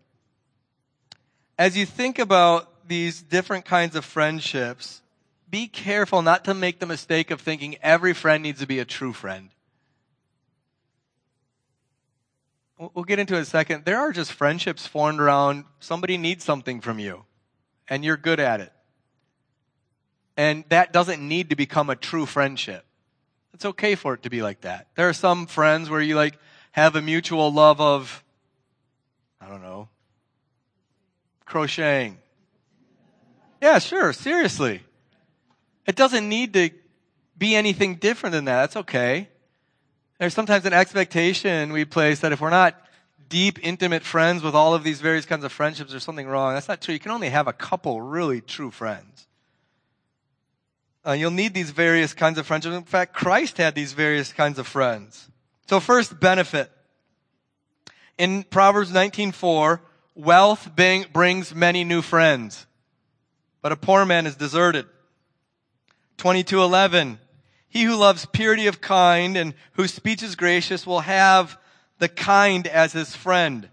As 1.59 1.77
you 1.77 1.85
think 1.85 2.19
about 2.19 2.89
these 2.89 3.21
different 3.21 3.65
kinds 3.65 3.97
of 3.97 4.05
friendships, 4.05 5.03
be 5.51 5.67
careful 5.67 6.23
not 6.23 6.45
to 6.45 6.55
make 6.55 6.79
the 6.79 6.87
mistake 6.87 7.31
of 7.31 7.41
thinking 7.41 7.77
every 7.83 8.15
friend 8.15 8.43
needs 8.43 8.61
to 8.61 8.67
be 8.67 8.79
a 8.79 8.85
true 8.85 9.13
friend. 9.13 9.51
We'll 12.79 13.05
get 13.05 13.19
into 13.19 13.35
it 13.35 13.39
in 13.39 13.43
a 13.43 13.47
second. 13.47 13.85
There 13.85 13.99
are 13.99 14.13
just 14.13 14.33
friendships 14.33 14.87
formed 14.87 15.21
around 15.21 15.65
somebody 15.81 16.17
needs 16.17 16.45
something 16.45 16.81
from 16.81 17.01
you 17.01 17.25
and 17.89 18.05
you're 18.05 18.17
good 18.17 18.41
at 18.41 18.61
it. 18.61 18.73
And 20.37 20.65
that 20.69 20.93
doesn't 20.93 21.27
need 21.27 21.51
to 21.51 21.57
become 21.57 21.91
a 21.91 21.97
true 21.97 22.27
friendship. 22.27 22.85
It's 23.55 23.65
okay 23.65 23.95
for 23.95 24.15
it 24.15 24.23
to 24.23 24.31
be 24.31 24.43
like 24.43 24.61
that. 24.61 24.87
There 24.95 25.09
are 25.09 25.15
some 25.15 25.47
friends 25.47 25.91
where 25.91 26.01
you 26.01 26.15
like 26.15 26.39
have 26.73 26.95
a 26.95 27.03
mutual 27.03 27.53
love 27.53 27.81
of, 27.81 28.23
I 29.41 29.49
don't 29.49 29.63
know, 29.63 29.89
crocheting. 31.45 32.19
Yeah, 33.61 33.81
sure, 33.81 34.13
seriously. 34.13 34.83
It 35.87 35.97
doesn't 35.97 36.29
need 36.29 36.53
to 36.55 36.71
be 37.37 37.57
anything 37.57 37.97
different 37.97 38.33
than 38.33 38.45
that. 38.45 38.61
That's 38.61 38.77
okay. 38.77 39.29
There's 40.19 40.35
sometimes 40.35 40.65
an 40.65 40.73
expectation 40.73 41.73
we 41.73 41.85
place 41.85 42.21
that 42.21 42.33
if 42.33 42.41
we're 42.41 42.51
not 42.51 42.81
deep, 43.29 43.59
intimate 43.63 44.03
friends 44.03 44.43
with 44.43 44.55
all 44.55 44.75
of 44.75 44.85
these 44.85 45.01
various 45.01 45.27
kinds 45.27 45.45
of 45.45 45.53
friendships, 45.53 45.91
there's 45.91 46.05
something 46.05 46.27
wrong. 46.27 46.55
That's 46.55 46.69
not 46.69 46.81
true. 46.81 46.95
You 46.95 47.01
can 47.01 47.13
only 47.13 47.29
have 47.29 47.47
a 47.47 47.53
couple 47.53 48.01
really 48.01 48.41
true 48.41 48.71
friends. 48.71 49.27
Uh, 51.07 51.13
you'll 51.13 51.31
need 51.31 51.55
these 51.55 51.71
various 51.71 52.13
kinds 52.13 52.39
of 52.39 52.47
friendships. 52.47 52.77
In 52.77 52.83
fact, 52.83 53.15
Christ 53.15 53.57
had 53.57 53.75
these 53.75 53.93
various 53.93 54.33
kinds 54.33 54.59
of 54.59 54.67
friends. 54.67 55.29
So 55.69 55.81
first, 55.81 56.19
benefit. 56.19 56.71
In 58.19 58.43
Proverbs 58.43 58.91
19:4, 58.91 59.81
wealth 60.15 60.71
brings 60.75 61.55
many 61.55 61.85
new 61.85 62.03
friends, 62.03 62.67
but 63.63 63.73
a 63.73 63.77
poor 63.77 64.05
man 64.05 64.27
is 64.27 64.35
deserted. 64.35 64.87
22:11, 66.19 67.19
he 67.69 67.85
who 67.85 67.95
loves 67.95 68.27
purity 68.27 68.67
of 68.67 68.81
kind 68.81 69.37
and 69.37 69.55
whose 69.75 69.95
speech 69.95 70.23
is 70.23 70.35
gracious 70.35 70.87
will 70.87 71.01
have 71.01 71.57
the 71.99 72.09
kind 72.09 72.67
as 72.67 72.93
his 72.93 73.15
friend. 73.15 73.69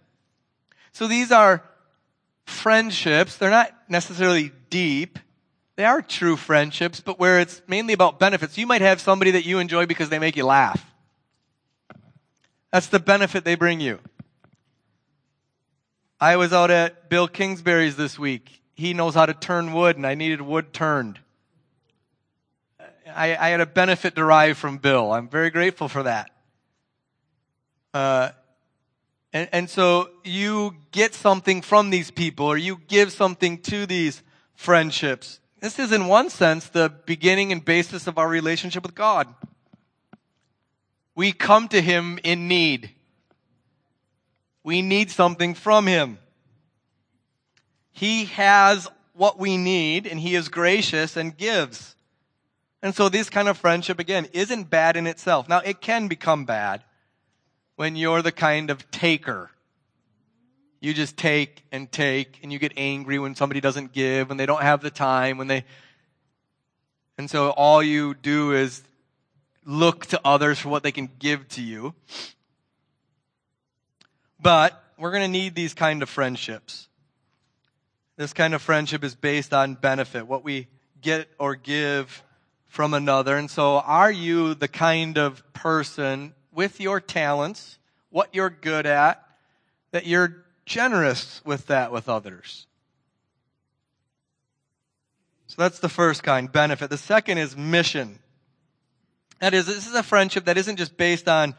So 0.91 1.07
these 1.07 1.31
are 1.31 1.63
friendships. 2.45 3.37
They're 3.37 3.49
not 3.49 3.71
necessarily 3.89 4.51
deep. 4.69 5.19
They 5.75 5.85
are 5.85 6.01
true 6.01 6.37
friendships, 6.37 7.01
but 7.01 7.19
where 7.19 7.39
it's 7.39 7.61
mainly 7.67 7.93
about 7.93 8.19
benefits. 8.19 8.57
You 8.57 8.65
might 8.65 8.81
have 8.81 9.01
somebody 9.01 9.31
that 9.31 9.45
you 9.45 9.59
enjoy 9.59 9.85
because 9.85 10.09
they 10.09 10.19
make 10.19 10.37
you 10.37 10.45
laugh. 10.45 10.83
That's 12.71 12.87
the 12.87 12.99
benefit 12.99 13.43
they 13.43 13.55
bring 13.55 13.79
you. 13.79 13.99
I 16.19 16.37
was 16.37 16.53
out 16.53 16.71
at 16.71 17.09
Bill 17.09 17.27
Kingsbury's 17.27 17.97
this 17.97 18.17
week. 18.17 18.61
He 18.73 18.93
knows 18.93 19.15
how 19.15 19.25
to 19.25 19.33
turn 19.33 19.73
wood, 19.73 19.97
and 19.97 20.07
I 20.07 20.15
needed 20.15 20.41
wood 20.41 20.73
turned. 20.73 21.19
I, 23.13 23.35
I 23.35 23.49
had 23.49 23.61
a 23.61 23.65
benefit 23.65 24.15
derived 24.15 24.57
from 24.57 24.77
Bill. 24.77 25.11
I'm 25.11 25.29
very 25.29 25.49
grateful 25.49 25.87
for 25.87 26.03
that. 26.03 26.31
Uh, 27.95 28.29
and, 29.31 29.47
and 29.53 29.69
so 29.69 30.09
you 30.25 30.75
get 30.91 31.15
something 31.15 31.61
from 31.61 31.91
these 31.91 32.11
people 32.11 32.45
or 32.45 32.57
you 32.57 32.81
give 32.89 33.09
something 33.09 33.57
to 33.59 33.85
these 33.85 34.21
friendships. 34.53 35.39
This 35.61 35.79
is 35.79 35.93
in 35.93 36.07
one 36.07 36.29
sense 36.29 36.67
the 36.67 36.91
beginning 37.05 37.53
and 37.53 37.63
basis 37.63 38.05
of 38.05 38.17
our 38.17 38.27
relationship 38.27 38.83
with 38.83 38.95
God. 38.95 39.33
We 41.15 41.31
come 41.31 41.69
to 41.69 41.81
Him 41.81 42.19
in 42.21 42.49
need. 42.49 42.89
We 44.61 44.81
need 44.81 45.09
something 45.09 45.53
from 45.53 45.87
Him. 45.87 46.19
He 47.93 48.25
has 48.25 48.89
what 49.13 49.39
we 49.39 49.55
need 49.55 50.05
and 50.05 50.19
He 50.19 50.35
is 50.35 50.49
gracious 50.49 51.15
and 51.15 51.37
gives. 51.37 51.95
And 52.81 52.93
so 52.93 53.07
this 53.07 53.29
kind 53.29 53.47
of 53.47 53.57
friendship, 53.57 53.99
again, 53.99 54.27
isn't 54.33 54.69
bad 54.69 54.97
in 54.97 55.07
itself. 55.07 55.47
Now, 55.47 55.59
it 55.59 55.79
can 55.79 56.09
become 56.09 56.43
bad 56.43 56.83
when 57.75 57.95
you're 57.95 58.21
the 58.21 58.31
kind 58.31 58.69
of 58.69 58.89
taker. 58.91 59.51
You 60.79 60.93
just 60.93 61.17
take 61.17 61.63
and 61.71 61.91
take, 61.91 62.39
and 62.43 62.51
you 62.53 62.59
get 62.59 62.73
angry 62.77 63.17
when 63.17 63.35
somebody 63.35 63.59
doesn't 63.59 63.91
give, 63.91 64.29
when 64.29 64.37
they 64.37 64.45
don't 64.45 64.61
have 64.61 64.81
the 64.81 64.91
time, 64.91 65.37
when 65.37 65.47
they. 65.47 65.65
And 67.17 67.29
so 67.29 67.49
all 67.49 67.81
you 67.81 68.13
do 68.13 68.51
is 68.51 68.83
look 69.65 70.05
to 70.07 70.21
others 70.23 70.59
for 70.59 70.69
what 70.69 70.83
they 70.83 70.91
can 70.91 71.09
give 71.17 71.47
to 71.49 71.61
you. 71.61 71.95
But 74.39 74.79
we're 74.97 75.11
going 75.11 75.23
to 75.23 75.27
need 75.27 75.55
these 75.55 75.73
kind 75.73 76.03
of 76.03 76.09
friendships. 76.09 76.87
This 78.15 78.31
kind 78.31 78.53
of 78.53 78.61
friendship 78.61 79.03
is 79.03 79.15
based 79.15 79.53
on 79.53 79.73
benefit, 79.73 80.27
what 80.27 80.43
we 80.43 80.67
get 81.01 81.27
or 81.39 81.55
give 81.55 82.23
from 82.67 82.93
another. 82.93 83.37
And 83.37 83.49
so, 83.49 83.79
are 83.79 84.11
you 84.11 84.53
the 84.53 84.67
kind 84.67 85.17
of 85.17 85.41
person 85.53 86.34
with 86.55 86.79
your 86.79 86.99
talents, 86.99 87.77
what 88.09 88.33
you're 88.33 88.49
good 88.49 88.85
at, 88.85 89.23
that 89.91 90.07
you're 90.07 90.45
generous 90.65 91.41
with 91.45 91.67
that 91.67 91.91
with 91.91 92.09
others. 92.09 92.65
So 95.47 95.61
that's 95.61 95.79
the 95.79 95.89
first 95.89 96.23
kind, 96.23 96.51
benefit. 96.51 96.89
The 96.89 96.97
second 96.97 97.37
is 97.37 97.55
mission. 97.55 98.19
That 99.39 99.53
is, 99.53 99.67
this 99.67 99.85
is 99.85 99.93
a 99.93 100.03
friendship 100.03 100.45
that 100.45 100.57
isn't 100.57 100.77
just 100.77 100.97
based 100.97 101.27
on 101.27 101.55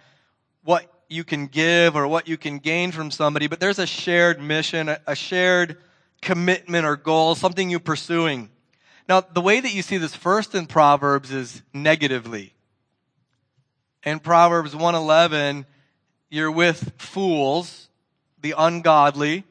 what 0.64 0.90
you 1.08 1.22
can 1.22 1.46
give 1.46 1.94
or 1.94 2.08
what 2.08 2.26
you 2.26 2.36
can 2.36 2.58
gain 2.58 2.90
from 2.90 3.10
somebody, 3.10 3.46
but 3.46 3.60
there's 3.60 3.78
a 3.78 3.86
shared 3.86 4.40
mission, 4.40 4.88
a 5.06 5.14
shared 5.14 5.76
commitment 6.20 6.84
or 6.84 6.96
goal, 6.96 7.34
something 7.34 7.70
you're 7.70 7.78
pursuing. 7.78 8.50
Now, 9.08 9.20
the 9.20 9.40
way 9.40 9.60
that 9.60 9.72
you 9.72 9.82
see 9.82 9.98
this 9.98 10.16
first 10.16 10.54
in 10.54 10.66
Proverbs 10.66 11.30
is 11.30 11.62
negatively 11.72 12.55
in 14.06 14.20
Proverbs 14.20 14.74
111, 14.74 15.66
you're 16.30 16.50
with 16.50 16.92
fools, 16.96 17.88
the 18.40 18.54
ungodly, 18.56 19.44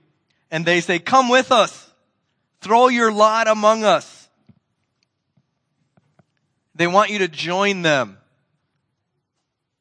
and 0.49 0.65
they 0.65 0.79
say, 0.79 0.97
come 0.97 1.27
with 1.27 1.51
us. 1.51 1.91
Throw 2.61 2.87
your 2.87 3.11
lot 3.11 3.49
among 3.49 3.83
us. 3.83 4.29
They 6.73 6.87
want 6.87 7.09
you 7.11 7.19
to 7.19 7.27
join 7.27 7.81
them. 7.81 8.17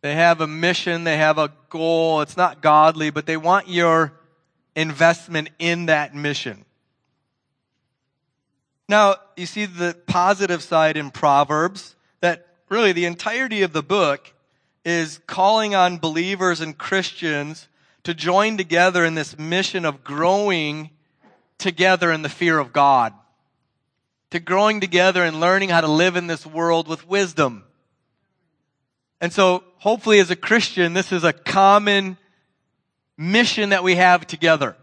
They 0.02 0.16
have 0.16 0.40
a 0.40 0.46
mission, 0.46 1.04
they 1.04 1.16
have 1.16 1.38
a 1.38 1.52
goal. 1.70 2.20
It's 2.20 2.36
not 2.36 2.60
godly, 2.60 3.10
but 3.10 3.26
they 3.26 3.36
want 3.36 3.68
your 3.68 4.12
investment 4.76 5.50
in 5.58 5.86
that 5.86 6.14
mission. 6.14 6.64
Now, 8.88 9.16
you 9.36 9.46
see 9.46 9.64
the 9.64 9.96
positive 10.06 10.62
side 10.62 10.96
in 10.96 11.10
Proverbs 11.10 11.94
that 12.20 12.46
really 12.68 12.92
the 12.92 13.06
entirety 13.06 13.62
of 13.62 13.72
the 13.72 13.82
book 13.82 14.33
is 14.84 15.20
calling 15.26 15.74
on 15.74 15.98
believers 15.98 16.60
and 16.60 16.76
Christians 16.76 17.68
to 18.02 18.12
join 18.12 18.56
together 18.56 19.04
in 19.04 19.14
this 19.14 19.38
mission 19.38 19.84
of 19.84 20.04
growing 20.04 20.90
together 21.56 22.12
in 22.12 22.22
the 22.22 22.28
fear 22.28 22.58
of 22.58 22.72
God. 22.72 23.14
to 24.34 24.40
growing 24.40 24.80
together 24.80 25.22
and 25.22 25.38
learning 25.38 25.68
how 25.68 25.80
to 25.80 25.86
live 25.86 26.16
in 26.16 26.26
this 26.26 26.44
world 26.44 26.88
with 26.88 27.06
wisdom. 27.06 27.62
And 29.20 29.32
so 29.32 29.62
hopefully 29.78 30.18
as 30.18 30.28
a 30.28 30.34
Christian, 30.34 30.92
this 30.92 31.12
is 31.12 31.22
a 31.22 31.32
common 31.32 32.16
mission 33.16 33.68
that 33.68 33.84
we 33.84 33.94
have 33.94 34.26
together. 34.26 34.76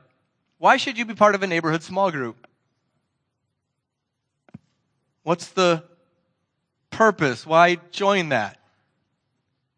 Why 0.58 0.78
should 0.78 0.98
you 0.98 1.04
be 1.04 1.16
part 1.16 1.36
of 1.36 1.44
a 1.44 1.48
neighborhood 1.48 1.84
small 1.84 2.12
group? 2.12 2.48
What's 5.24 5.50
the 5.50 5.84
purpose? 6.90 7.46
Why 7.46 7.76
join 7.92 8.30
that? 8.30 8.58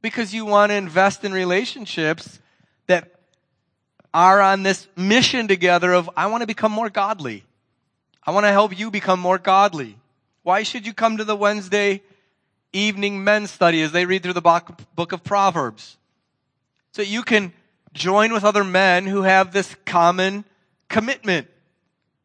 Because 0.03 0.35
you 0.35 0.45
want 0.45 0.69
to 0.69 0.75
invest 0.75 1.23
in 1.23 1.33
relationships 1.33 2.39
that 2.85 3.09
are 4.13 4.39
on 4.39 4.61
this 4.61 4.87
mission 4.95 5.47
together 5.47 5.93
of, 5.93 6.09
I 6.15 6.27
want 6.27 6.41
to 6.41 6.47
become 6.47 6.71
more 6.71 6.91
godly. 6.91 7.45
I 8.23 8.31
want 8.31 8.45
to 8.45 8.51
help 8.51 8.77
you 8.77 8.91
become 8.91 9.19
more 9.19 9.39
godly. 9.39 9.97
Why 10.43 10.63
should 10.63 10.85
you 10.85 10.93
come 10.93 11.17
to 11.17 11.23
the 11.23 11.35
Wednesday 11.35 12.03
evening 12.73 13.23
men's 13.23 13.49
study 13.49 13.81
as 13.81 13.91
they 13.91 14.05
read 14.05 14.23
through 14.23 14.33
the 14.33 14.75
book 14.95 15.13
of 15.13 15.23
Proverbs? 15.23 15.97
So 16.91 17.01
you 17.01 17.23
can 17.23 17.53
join 17.93 18.33
with 18.33 18.43
other 18.43 18.63
men 18.63 19.07
who 19.07 19.21
have 19.21 19.53
this 19.53 19.73
common 19.85 20.43
commitment. 20.89 21.47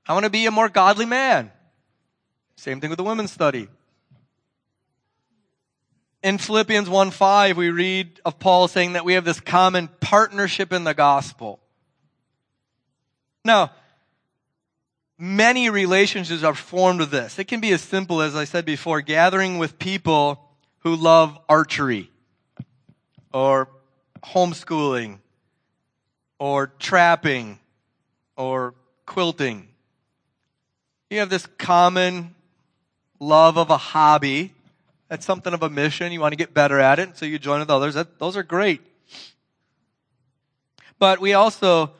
I 0.06 0.14
want 0.14 0.24
to 0.24 0.30
be 0.30 0.46
a 0.46 0.50
more 0.50 0.68
godly 0.68 1.06
man. 1.06 1.52
Same 2.56 2.80
thing 2.80 2.90
with 2.90 2.96
the 2.96 3.04
women's 3.04 3.30
study. 3.30 3.68
In 6.28 6.36
Philippians 6.36 6.90
1 6.90 7.10
5, 7.10 7.56
we 7.56 7.70
read 7.70 8.20
of 8.22 8.38
Paul 8.38 8.68
saying 8.68 8.92
that 8.92 9.06
we 9.06 9.14
have 9.14 9.24
this 9.24 9.40
common 9.40 9.88
partnership 9.98 10.74
in 10.74 10.84
the 10.84 10.92
gospel. 10.92 11.58
Now, 13.46 13.72
many 15.16 15.70
relationships 15.70 16.42
are 16.42 16.54
formed 16.54 17.00
of 17.00 17.10
this. 17.10 17.38
It 17.38 17.44
can 17.44 17.60
be 17.60 17.72
as 17.72 17.80
simple 17.80 18.20
as 18.20 18.36
I 18.36 18.44
said 18.44 18.66
before, 18.66 19.00
gathering 19.00 19.56
with 19.56 19.78
people 19.78 20.50
who 20.80 20.96
love 20.96 21.38
archery 21.48 22.10
or 23.32 23.70
homeschooling 24.22 25.20
or 26.38 26.66
trapping 26.78 27.58
or 28.36 28.74
quilting. 29.06 29.66
You 31.08 31.20
have 31.20 31.30
this 31.30 31.46
common 31.56 32.34
love 33.18 33.56
of 33.56 33.70
a 33.70 33.78
hobby. 33.78 34.52
That's 35.08 35.24
something 35.24 35.54
of 35.54 35.62
a 35.62 35.70
mission. 35.70 36.12
You 36.12 36.20
want 36.20 36.32
to 36.32 36.36
get 36.36 36.52
better 36.52 36.78
at 36.78 36.98
it, 36.98 37.16
so 37.16 37.26
you 37.26 37.38
join 37.38 37.60
with 37.60 37.70
others. 37.70 37.94
That, 37.94 38.18
those 38.18 38.36
are 38.36 38.42
great. 38.42 38.80
But 40.98 41.20
we 41.20 41.32
also, 41.32 41.92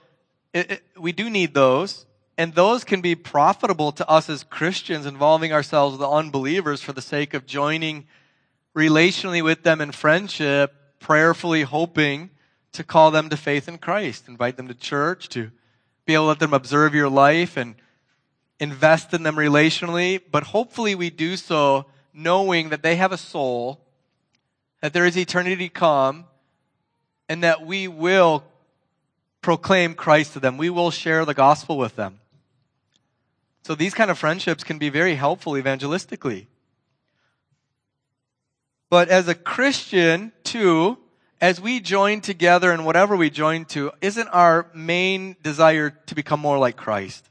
it, 0.53 0.71
it, 0.73 0.83
we 0.99 1.13
do 1.13 1.31
need 1.31 1.55
those 1.55 2.07
and 2.39 2.55
those 2.55 2.85
can 2.85 3.01
be 3.01 3.17
profitable 3.17 3.91
to 3.91 4.09
us 4.09 4.31
as 4.31 4.45
Christians, 4.45 5.07
involving 5.07 5.53
ourselves 5.53 5.99
with 5.99 6.09
unbelievers 6.09 6.81
for 6.81 6.93
the 6.93 7.03
sake 7.03 7.35
of 7.35 7.47
joining 7.47 8.07
relationally 8.77 9.43
with 9.43 9.65
them 9.65 9.81
in 9.81 9.91
friendship, 9.91 10.73
prayerfully 11.01 11.63
hoping 11.63 12.31
to 12.71 12.85
call 12.85 13.11
them 13.11 13.29
to 13.31 13.37
faith 13.37 13.67
in 13.67 13.77
Christ, 13.77 14.29
invite 14.29 14.57
them 14.57 14.69
to 14.69 14.75
church, 14.75 15.29
to 15.31 15.51
be 16.07 16.15
able 16.15 16.25
to 16.25 16.29
let 16.29 16.39
them 16.39 16.55
observe 16.55 16.95
your 16.95 17.09
life 17.09 17.57
and 17.57 17.75
invest 18.61 19.13
in 19.13 19.25
them 19.25 19.35
relationally. 19.35 20.23
But 20.31 20.45
hopefully 20.45 20.95
we 20.95 21.11
do 21.11 21.37
so 21.37 21.87
knowing 22.19 22.71
that 22.71 22.83
they 22.83 22.97
have 22.97 23.13
a 23.13 23.17
soul, 23.17 23.81
that 24.83 24.93
there 24.93 25.07
is 25.07 25.17
eternity 25.17 25.69
to 25.69 25.69
come, 25.69 26.25
and 27.29 27.45
that 27.45 27.65
we 27.65 27.87
will 27.87 28.43
proclaim 29.41 29.95
Christ 29.95 30.33
to 30.33 30.41
them. 30.41 30.59
We 30.59 30.69
will 30.69 30.91
share 30.91 31.25
the 31.25 31.35
gospel 31.35 31.79
with 31.79 31.97
them. 31.97 32.19
So 33.63 33.75
these 33.75 33.95
kind 33.95 34.11
of 34.11 34.19
friendships 34.19 34.65
can 34.65 34.79
be 34.79 34.89
very 34.89 35.15
helpful 35.15 35.53
evangelistically. 35.53 36.47
But 38.91 39.09
as 39.09 39.29
a 39.29 39.35
Christian, 39.35 40.33
too, 40.43 40.99
as 41.41 41.61
we 41.61 41.79
join 41.79 42.21
together 42.21 42.73
in 42.73 42.85
whatever 42.85 43.17
we 43.17 43.31
join 43.31 43.65
to, 43.67 43.93
isn't 44.01 44.29
our 44.29 44.67
main 44.75 45.37
desire 45.43 45.91
to 46.07 46.15
become 46.15 46.41
more 46.41 46.59
like 46.59 46.77
Christ? 46.77 47.29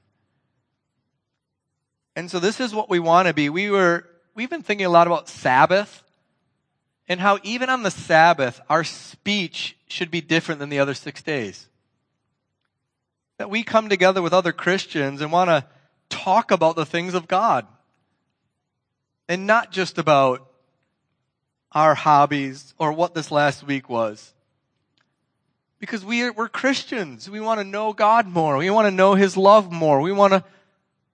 And 2.15 2.31
so 2.31 2.39
this 2.39 2.59
is 2.59 2.73
what 2.73 2.89
we 2.89 2.99
want 2.99 3.27
to 3.27 3.33
be. 3.33 3.49
We 3.49 3.69
were, 3.69 4.07
we've 4.37 4.51
been 4.51 4.61
thinking 4.61 4.85
a 4.85 4.89
lot 4.89 5.07
about 5.07 5.27
Sabbath 5.27 6.03
and 7.09 7.19
how 7.19 7.39
even 7.41 7.69
on 7.69 7.81
the 7.81 7.91
Sabbath, 7.91 8.61
our 8.69 8.83
speech 8.83 9.75
should 9.87 10.11
be 10.11 10.21
different 10.21 10.59
than 10.59 10.69
the 10.69 10.79
other 10.79 10.93
six 10.93 11.23
days. 11.23 11.67
That 13.39 13.49
we 13.49 13.63
come 13.63 13.89
together 13.89 14.21
with 14.21 14.33
other 14.33 14.51
Christians 14.51 15.21
and 15.21 15.31
want 15.31 15.49
to 15.49 15.65
talk 16.09 16.51
about 16.51 16.75
the 16.75 16.85
things 16.85 17.15
of 17.15 17.27
God. 17.27 17.65
And 19.27 19.47
not 19.47 19.71
just 19.71 19.97
about 19.97 20.47
our 21.71 21.95
hobbies 21.95 22.75
or 22.77 22.93
what 22.93 23.15
this 23.15 23.31
last 23.31 23.63
week 23.63 23.89
was. 23.89 24.33
Because 25.79 26.05
we 26.05 26.23
are, 26.23 26.31
we're 26.31 26.47
Christians. 26.47 27.29
We 27.29 27.39
want 27.39 27.59
to 27.59 27.63
know 27.63 27.91
God 27.91 28.27
more. 28.27 28.57
We 28.57 28.69
want 28.69 28.85
to 28.85 28.91
know 28.91 29.15
His 29.15 29.35
love 29.35 29.71
more. 29.71 29.99
We 29.99 30.11
want 30.11 30.33
to 30.33 30.43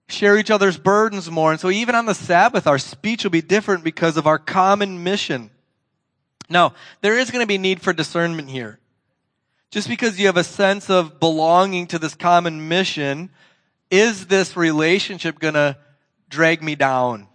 share 0.08 0.38
each 0.38 0.50
other's 0.50 0.76
burdens 0.76 1.30
more. 1.30 1.52
And 1.52 1.60
so 1.60 1.70
even 1.70 1.94
on 1.94 2.06
the 2.06 2.14
Sabbath, 2.14 2.66
our 2.66 2.78
speech 2.78 3.24
will 3.24 3.30
be 3.30 3.42
different 3.42 3.84
because 3.84 4.16
of 4.16 4.26
our 4.26 4.38
common 4.38 5.02
mission. 5.02 5.50
Now, 6.48 6.74
there 7.00 7.18
is 7.18 7.30
going 7.30 7.42
to 7.42 7.48
be 7.48 7.58
need 7.58 7.80
for 7.80 7.92
discernment 7.92 8.50
here. 8.50 8.78
Just 9.70 9.88
because 9.88 10.20
you 10.20 10.26
have 10.26 10.36
a 10.36 10.44
sense 10.44 10.90
of 10.90 11.18
belonging 11.18 11.86
to 11.88 11.98
this 11.98 12.14
common 12.14 12.68
mission 12.68 13.30
is 13.90 14.26
this 14.26 14.56
relationship 14.56 15.38
going 15.38 15.54
to 15.54 15.76
drag 16.28 16.62
me 16.62 16.74
down? 16.74 17.28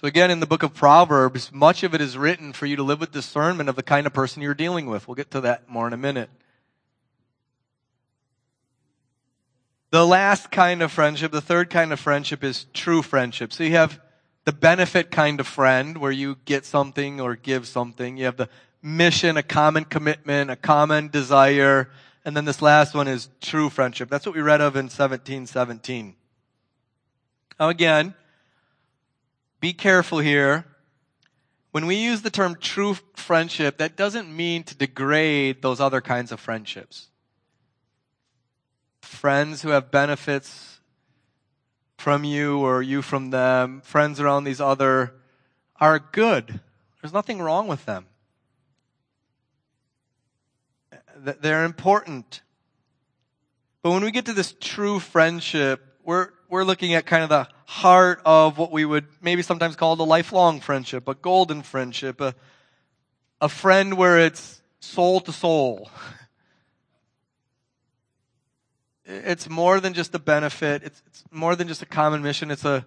So 0.00 0.06
again, 0.06 0.30
in 0.30 0.40
the 0.40 0.46
book 0.46 0.62
of 0.62 0.74
Proverbs, 0.74 1.50
much 1.52 1.82
of 1.82 1.94
it 1.94 2.00
is 2.00 2.18
written 2.18 2.52
for 2.52 2.66
you 2.66 2.76
to 2.76 2.82
live 2.82 3.00
with 3.00 3.12
discernment 3.12 3.68
of 3.68 3.76
the 3.76 3.82
kind 3.82 4.06
of 4.06 4.12
person 4.12 4.42
you're 4.42 4.54
dealing 4.54 4.86
with. 4.86 5.08
We'll 5.08 5.14
get 5.14 5.30
to 5.30 5.40
that 5.42 5.68
more 5.70 5.86
in 5.86 5.92
a 5.92 5.96
minute. 5.98 6.28
The 9.90 10.06
last 10.06 10.50
kind 10.50 10.82
of 10.82 10.90
friendship, 10.90 11.32
the 11.32 11.40
third 11.40 11.70
kind 11.70 11.92
of 11.92 12.00
friendship 12.00 12.42
is 12.42 12.66
true 12.72 13.02
friendship. 13.02 13.52
So 13.52 13.62
you 13.62 13.72
have 13.72 14.00
the 14.44 14.52
benefit 14.52 15.10
kind 15.10 15.38
of 15.40 15.46
friend 15.46 15.98
where 15.98 16.12
you 16.12 16.36
get 16.44 16.64
something 16.64 17.20
or 17.20 17.36
give 17.36 17.66
something. 17.66 18.16
You 18.16 18.24
have 18.24 18.36
the 18.36 18.48
mission, 18.82 19.36
a 19.36 19.42
common 19.42 19.84
commitment, 19.84 20.50
a 20.50 20.56
common 20.56 21.08
desire, 21.08 21.90
and 22.24 22.36
then 22.36 22.44
this 22.44 22.60
last 22.62 22.94
one 22.94 23.08
is 23.08 23.28
true 23.40 23.70
friendship. 23.70 24.10
That's 24.10 24.26
what 24.26 24.34
we 24.34 24.40
read 24.40 24.60
of 24.60 24.74
in 24.76 24.86
1717. 24.86 26.14
Now 27.58 27.68
again, 27.68 28.14
be 29.60 29.72
careful 29.72 30.18
here. 30.18 30.64
When 31.70 31.86
we 31.86 31.96
use 31.96 32.22
the 32.22 32.30
term 32.30 32.56
true 32.60 32.96
friendship, 33.14 33.78
that 33.78 33.96
doesn't 33.96 34.34
mean 34.34 34.64
to 34.64 34.76
degrade 34.76 35.62
those 35.62 35.80
other 35.80 36.00
kinds 36.00 36.32
of 36.32 36.40
friendships. 36.40 37.08
Friends 39.06 39.62
who 39.62 39.70
have 39.70 39.90
benefits 39.90 40.80
from 41.96 42.24
you 42.24 42.58
or 42.58 42.82
you 42.82 43.02
from 43.02 43.30
them, 43.30 43.80
friends 43.82 44.20
around 44.20 44.44
these 44.44 44.60
other 44.60 45.14
are 45.80 45.98
good. 45.98 46.60
There's 47.00 47.12
nothing 47.12 47.40
wrong 47.40 47.66
with 47.68 47.84
them 47.86 48.06
they're 51.16 51.64
important. 51.64 52.42
But 53.82 53.90
when 53.90 54.04
we 54.04 54.10
get 54.10 54.26
to 54.26 54.32
this 54.32 54.54
true 54.60 55.00
friendship, 55.00 55.82
we're, 56.04 56.30
we're 56.48 56.64
looking 56.64 56.94
at 56.94 57.06
kind 57.06 57.22
of 57.22 57.28
the 57.28 57.48
heart 57.66 58.20
of 58.24 58.58
what 58.58 58.70
we 58.70 58.84
would 58.84 59.06
maybe 59.20 59.42
sometimes 59.42 59.76
call 59.76 59.96
the 59.96 60.06
lifelong 60.06 60.60
friendship, 60.60 61.08
a 61.08 61.14
golden 61.14 61.62
friendship, 61.62 62.20
a, 62.20 62.34
a 63.40 63.48
friend 63.48 63.96
where 63.96 64.18
it's 64.18 64.60
soul 64.80 65.20
to 65.20 65.32
soul. 65.32 65.90
It's 69.06 69.48
more 69.48 69.78
than 69.78 69.94
just 69.94 70.14
a 70.14 70.18
benefit. 70.18 70.82
It's, 70.82 71.02
it's 71.06 71.24
more 71.30 71.54
than 71.54 71.68
just 71.68 71.80
a 71.80 71.86
common 71.86 72.22
mission. 72.22 72.50
It's 72.50 72.64
a 72.64 72.86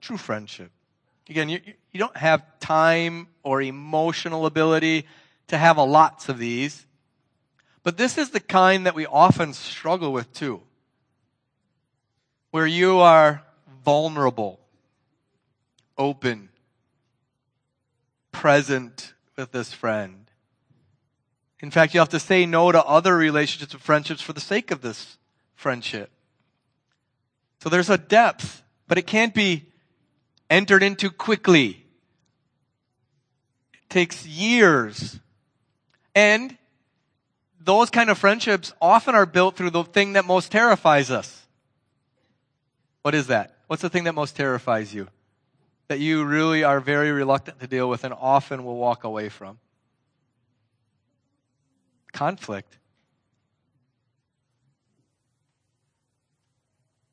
true 0.00 0.18
friendship. 0.18 0.70
Again, 1.28 1.48
you, 1.48 1.60
you 1.90 1.98
don't 1.98 2.16
have 2.16 2.42
time 2.60 3.28
or 3.42 3.62
emotional 3.62 4.46
ability 4.46 5.06
to 5.48 5.58
have 5.58 5.78
a 5.78 5.82
lots 5.82 6.28
of 6.28 6.38
these. 6.38 6.86
But 7.82 7.96
this 7.96 8.18
is 8.18 8.30
the 8.30 8.40
kind 8.40 8.86
that 8.86 8.94
we 8.94 9.06
often 9.06 9.54
struggle 9.54 10.12
with 10.12 10.32
too. 10.32 10.62
Where 12.50 12.66
you 12.66 12.98
are 12.98 13.42
vulnerable, 13.84 14.60
open, 15.96 16.50
present 18.32 19.14
with 19.36 19.52
this 19.52 19.72
friend. 19.72 20.30
In 21.60 21.70
fact, 21.70 21.92
you 21.92 22.00
have 22.00 22.08
to 22.10 22.20
say 22.20 22.46
no 22.46 22.70
to 22.70 22.82
other 22.84 23.16
relationships 23.16 23.72
and 23.72 23.82
friendships 23.82 24.22
for 24.22 24.32
the 24.32 24.40
sake 24.40 24.70
of 24.70 24.80
this 24.80 25.17
friendship. 25.58 26.08
So 27.60 27.68
there's 27.68 27.90
a 27.90 27.98
depth, 27.98 28.62
but 28.86 28.96
it 28.96 29.08
can't 29.08 29.34
be 29.34 29.66
entered 30.48 30.84
into 30.84 31.10
quickly. 31.10 31.84
It 33.74 33.90
takes 33.90 34.24
years. 34.24 35.18
And 36.14 36.56
those 37.60 37.90
kind 37.90 38.08
of 38.08 38.18
friendships 38.18 38.72
often 38.80 39.16
are 39.16 39.26
built 39.26 39.56
through 39.56 39.70
the 39.70 39.82
thing 39.82 40.12
that 40.12 40.24
most 40.24 40.52
terrifies 40.52 41.10
us. 41.10 41.44
What 43.02 43.16
is 43.16 43.26
that? 43.26 43.56
What's 43.66 43.82
the 43.82 43.90
thing 43.90 44.04
that 44.04 44.14
most 44.14 44.36
terrifies 44.36 44.94
you? 44.94 45.08
That 45.88 45.98
you 45.98 46.24
really 46.24 46.62
are 46.62 46.78
very 46.78 47.10
reluctant 47.10 47.58
to 47.60 47.66
deal 47.66 47.88
with 47.88 48.04
and 48.04 48.14
often 48.14 48.64
will 48.64 48.76
walk 48.76 49.02
away 49.02 49.28
from? 49.28 49.58
Conflict. 52.12 52.78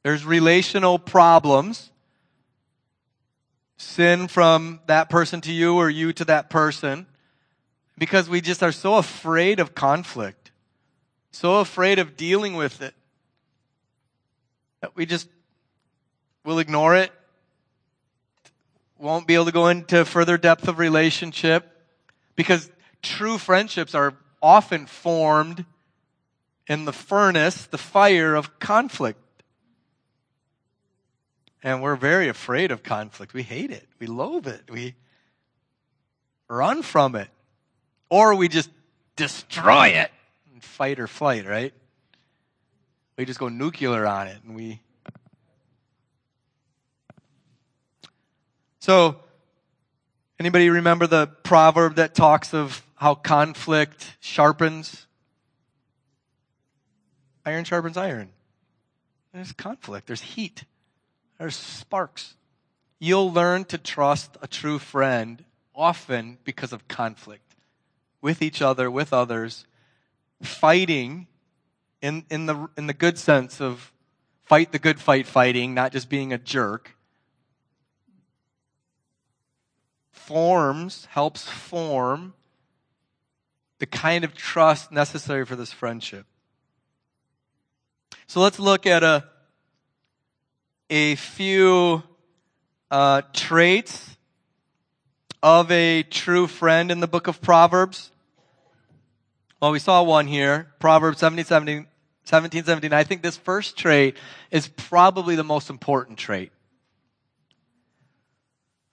There's 0.06 0.24
relational 0.24 1.00
problems. 1.00 1.90
Sin 3.78 4.28
from 4.28 4.80
that 4.86 5.10
person 5.10 5.42
to 5.42 5.52
you 5.52 5.78
or 5.78 5.90
you 5.90 6.14
to 6.14 6.26
that 6.26 6.52
person. 6.52 7.08
Because 7.98 8.30
we 8.30 8.40
just 8.40 8.62
are 8.62 8.72
so 8.72 8.98
afraid 8.98 9.60
of 9.60 9.74
conflict. 9.74 10.52
So 11.32 11.56
afraid 11.56 11.98
of 11.98 12.16
dealing 12.16 12.54
with 12.54 12.84
it. 12.84 12.94
That 14.82 14.96
we 14.96 15.08
just 15.08 15.28
will 16.44 16.60
ignore 16.60 16.96
it. 16.96 17.12
Won't 19.00 19.26
be 19.26 19.34
able 19.34 19.46
to 19.46 19.52
go 19.52 19.70
into 19.70 20.06
further 20.06 20.38
depth 20.38 20.68
of 20.68 20.78
relationship. 20.78 21.66
Because 22.36 22.70
true 23.02 23.40
friendships 23.40 23.96
are 23.96 24.14
often 24.40 24.86
formed 24.86 25.66
in 26.68 26.86
the 26.86 26.94
furnace, 26.94 27.66
the 27.66 27.80
fire 27.80 28.36
of 28.36 28.60
conflict. 28.60 29.20
And 31.66 31.82
we're 31.82 31.98
very 31.98 32.30
afraid 32.30 32.72
of 32.72 32.82
conflict. 32.82 33.34
We 33.34 33.44
hate 33.44 33.72
it. 33.72 33.86
We 34.00 34.08
loathe 34.08 34.48
it. 34.48 34.72
We 34.72 34.96
run 36.48 36.82
from 36.82 37.16
it. 37.16 37.28
Or 38.10 38.36
we 38.36 38.48
just 38.48 38.70
destroy 39.18 39.88
it 39.88 40.12
fight 40.66 41.00
or 41.00 41.08
flight, 41.08 41.48
right? 41.48 41.74
We 43.18 43.26
just 43.26 43.40
go 43.40 43.48
nuclear 43.48 44.06
on 44.06 44.28
it 44.28 44.38
and 44.46 44.56
we. 44.56 44.82
So, 48.80 49.18
anybody 50.40 50.70
remember 50.70 51.08
the 51.08 51.28
proverb 51.28 51.96
that 51.96 52.14
talks 52.14 52.54
of 52.54 52.86
how 52.96 53.16
conflict 53.16 54.18
sharpens? 54.20 55.08
Iron 57.46 57.64
sharpens 57.64 57.98
iron. 57.98 58.30
There's 59.34 59.54
conflict, 59.54 60.08
there's 60.08 60.22
heat. 60.22 60.66
There's 61.38 61.56
sparks. 61.56 62.36
You'll 63.00 63.32
learn 63.32 63.66
to 63.66 63.78
trust 63.78 64.38
a 64.42 64.48
true 64.48 64.80
friend 64.80 65.44
often 65.74 66.38
because 66.44 66.72
of 66.72 66.88
conflict 66.88 67.56
with 68.22 68.42
each 68.42 68.62
other, 68.62 68.90
with 68.90 69.14
others, 69.14 69.66
fighting 70.42 71.28
in, 72.02 72.26
in, 72.30 72.46
the, 72.46 72.70
in 72.78 72.88
the 72.88 72.94
good 72.94 73.18
sense 73.18 73.62
of 73.62 73.92
fight 74.44 74.72
the 74.72 74.80
good 74.80 75.00
fight 75.00 75.28
fighting, 75.28 75.74
not 75.74 75.92
just 75.92 76.10
being 76.10 76.32
a 76.32 76.38
jerk. 76.38 76.96
Forms, 80.12 81.06
helps 81.12 81.48
form 81.48 82.34
the 83.80 83.86
kind 83.86 84.24
of 84.24 84.34
trust 84.34 84.92
necessary 84.92 85.46
for 85.46 85.56
this 85.56 85.72
friendship. 85.72 86.26
So 88.28 88.40
let's 88.40 88.58
look 88.58 88.88
at 88.88 89.04
a 89.04 89.26
a 90.90 91.16
few 91.16 92.04
uh, 92.92 93.22
traits 93.34 94.18
of 95.42 95.72
a 95.72 96.04
true 96.04 96.48
friend 96.48 96.92
in 96.92 97.00
the 97.00 97.08
book 97.08 97.28
of 97.28 97.42
Proverbs. 97.42 98.12
Well, 99.62 99.72
we 99.72 99.80
saw 99.80 100.04
one 100.04 100.28
here, 100.28 100.68
Proverbs 100.80 101.20
17, 101.20 101.46
17, 101.46 101.88
17, 102.24 102.64
17. 102.64 102.94
I 102.94 103.04
think 103.04 103.22
this 103.22 103.38
first 103.38 103.78
trait 103.78 104.18
is 104.52 104.68
probably 104.68 105.36
the 105.36 105.44
most 105.44 105.70
important 105.70 106.18
trait. 106.18 106.52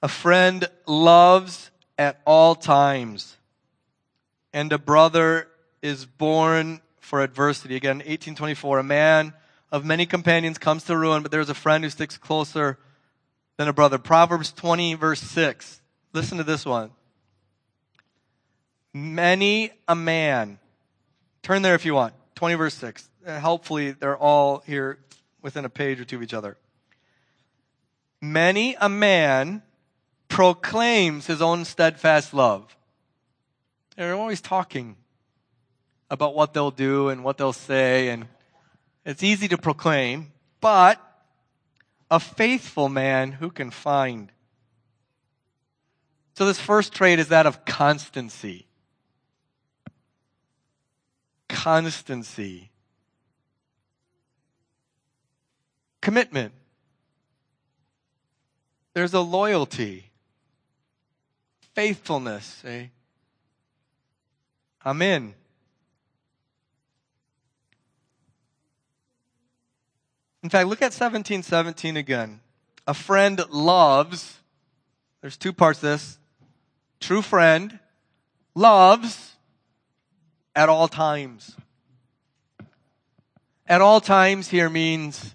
A 0.03 0.09
friend 0.09 0.69
loves 0.87 1.71
at 1.99 2.21
all 2.27 2.55
times, 2.55 3.37
and 4.53 4.73
a 4.73 4.79
brother 4.79 5.49
is 5.83 6.07
born 6.07 6.81
for 7.01 7.23
adversity. 7.23 7.77
Again, 7.77 7.99
1824. 7.99 8.79
A 8.79 8.83
man 8.83 9.35
of 9.73 9.87
many 9.87 10.05
companions 10.05 10.59
comes 10.59 10.85
to 10.85 10.97
ruin, 10.97 11.23
but 11.23 11.33
there's 11.33 11.49
a 11.49 11.55
friend 11.55 11.83
who 11.83 11.89
sticks 11.89 12.19
closer 12.19 12.79
than 13.57 13.69
a 13.69 13.73
brother. 13.73 13.97
Proverbs 13.97 14.53
20, 14.53 14.95
verse 14.95 15.21
6. 15.21 15.81
Listen 16.13 16.37
to 16.37 16.45
this 16.45 16.67
one. 16.67 16.91
Many 18.93 19.73
a 19.89 19.97
man. 19.97 20.59
Turn 21.43 21.63
there 21.63 21.75
if 21.75 21.87
you 21.87 21.95
want. 21.95 22.13
20, 22.35 22.55
verse 22.57 22.75
6. 22.75 23.09
Uh, 23.27 23.41
hopefully, 23.41 23.93
they're 23.93 24.17
all 24.17 24.63
here 24.67 24.99
within 25.41 25.65
a 25.65 25.71
page 25.71 25.99
or 25.99 26.05
two 26.05 26.17
of 26.17 26.23
each 26.23 26.35
other. 26.35 26.59
Many 28.21 28.77
a 28.79 28.91
man 28.91 29.63
proclaims 30.29 31.27
his 31.27 31.41
own 31.41 31.65
steadfast 31.65 32.35
love. 32.35 32.77
They're 33.97 34.15
always 34.15 34.43
talking 34.43 34.97
about 36.11 36.35
what 36.35 36.53
they'll 36.53 36.71
do 36.71 37.09
and 37.09 37.25
what 37.25 37.39
they'll 37.39 37.55
say 37.55 38.11
and 38.11 38.27
it's 39.05 39.23
easy 39.23 39.49
to 39.49 39.59
proclaim, 39.59 40.33
but 40.61 41.01
a 42.11 42.21
faithful 42.21 42.89
man 42.89 43.33
who 43.33 43.51
can 43.51 43.71
find. 43.71 44.31
So 46.35 46.47
this 46.47 46.61
first 46.61 46.93
trait 46.93 47.19
is 47.19 47.29
that 47.29 47.47
of 47.47 47.65
constancy. 47.65 48.67
Constancy. 51.49 52.71
Commitment. 56.01 56.53
There's 58.95 59.15
a 59.15 59.21
loyalty. 59.21 60.11
Faithfulness. 61.75 62.45
Say, 62.63 62.91
I'm 64.85 65.01
in. 65.01 65.35
In 70.43 70.49
fact, 70.49 70.69
look 70.69 70.83
at 70.83 70.93
1717 70.93 71.97
again. 71.97 72.41
A 72.87 72.95
friend 72.95 73.41
loves, 73.51 74.39
there's 75.21 75.37
two 75.37 75.53
parts 75.53 75.81
to 75.81 75.87
this. 75.87 76.19
True 76.99 77.23
friend 77.23 77.79
loves 78.55 79.37
at 80.55 80.69
all 80.69 80.89
times. 80.89 81.57
At 83.67 83.81
all 83.81 84.01
times 84.01 84.49
here 84.49 84.69
means, 84.69 85.35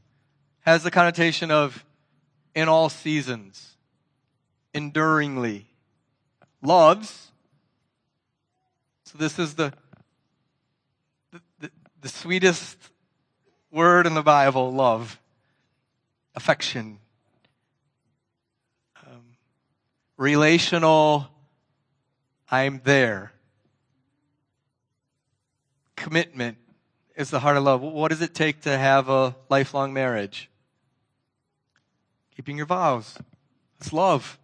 has 0.62 0.84
the 0.84 0.92
connotation 0.92 1.52
of 1.52 1.86
in 2.54 2.68
all 2.68 2.90
seasons, 2.90 3.78
enduringly. 4.74 5.68
Loves. 6.62 7.32
So 9.06 9.18
this 9.18 9.40
is 9.40 9.54
the, 9.54 9.72
the, 11.32 11.42
the, 11.60 11.72
the 12.02 12.10
sweetest 12.10 12.78
word 13.72 14.06
in 14.06 14.14
the 14.14 14.24
Bible 14.24 14.72
love, 14.72 15.20
affection, 16.36 17.00
um, 19.06 19.24
relational, 20.18 21.28
I'm 22.50 22.82
there. 22.84 23.34
Commitment 25.96 26.58
is 27.16 27.30
the 27.30 27.40
heart 27.40 27.58
of 27.58 27.64
love. 27.64 27.82
What 27.82 28.10
does 28.10 28.22
it 28.22 28.34
take 28.34 28.62
to 28.62 28.78
have 28.78 29.10
a 29.10 29.36
lifelong 29.50 29.94
marriage? 29.94 30.50
Keeping 32.36 32.58
your 32.58 32.68
vows. 32.68 33.18
It's 33.80 33.92
love. 33.92 34.38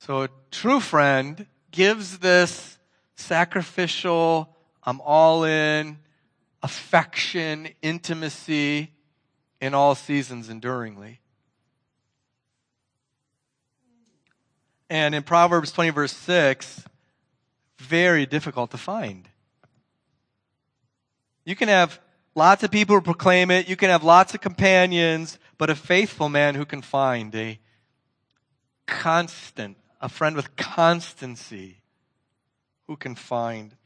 So 0.00 0.24
a 0.24 0.28
true 0.50 0.80
friend 0.80 1.46
gives 1.70 2.18
this 2.18 2.78
sacrificial, 3.16 4.54
I'm 4.82 5.00
all 5.00 5.44
in, 5.44 5.98
affection, 6.64 7.68
intimacy 7.82 8.90
in 9.60 9.74
all 9.74 9.94
seasons 9.94 10.48
enduringly. 10.48 11.20
And 14.88 15.14
in 15.14 15.22
Proverbs 15.22 15.72
20, 15.72 15.90
verse 15.90 16.16
6, 16.16 16.84
very 17.78 18.24
difficult 18.24 18.70
to 18.70 18.78
find. 18.78 19.28
You 21.44 21.54
can 21.54 21.68
have 21.68 22.00
lots 22.34 22.62
of 22.62 22.70
people 22.70 22.96
who 22.96 23.02
proclaim 23.02 23.50
it, 23.50 23.68
you 23.68 23.76
can 23.76 23.90
have 23.90 24.02
lots 24.02 24.32
of 24.32 24.40
companions, 24.40 25.38
but 25.58 25.68
a 25.68 25.74
faithful 25.74 26.30
man 26.30 26.54
who 26.54 26.64
can 26.64 26.80
find 26.80 27.34
a 27.34 27.58
constant, 28.86 29.76
a 30.00 30.08
friend 30.08 30.34
with 30.34 30.56
constancy, 30.56 31.82
who 32.86 32.96
can 32.96 33.14
find 33.14 33.76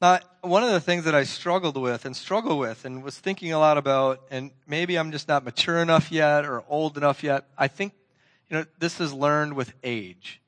Now, 0.00 0.20
one 0.42 0.62
of 0.62 0.70
the 0.70 0.80
things 0.80 1.04
that 1.04 1.14
I 1.14 1.24
struggled 1.24 1.76
with 1.76 2.04
and 2.04 2.14
struggle 2.14 2.58
with 2.58 2.84
and 2.84 3.02
was 3.02 3.18
thinking 3.18 3.52
a 3.52 3.58
lot 3.58 3.78
about, 3.78 4.20
and 4.30 4.50
maybe 4.66 4.98
I'm 4.98 5.10
just 5.10 5.26
not 5.26 5.42
mature 5.42 5.78
enough 5.78 6.12
yet 6.12 6.44
or 6.44 6.62
old 6.68 6.98
enough 6.98 7.22
yet, 7.22 7.46
I 7.56 7.68
think, 7.68 7.94
you 8.50 8.58
know, 8.58 8.66
this 8.78 9.00
is 9.00 9.12
learned 9.14 9.54
with 9.54 9.72
age. 9.82 10.40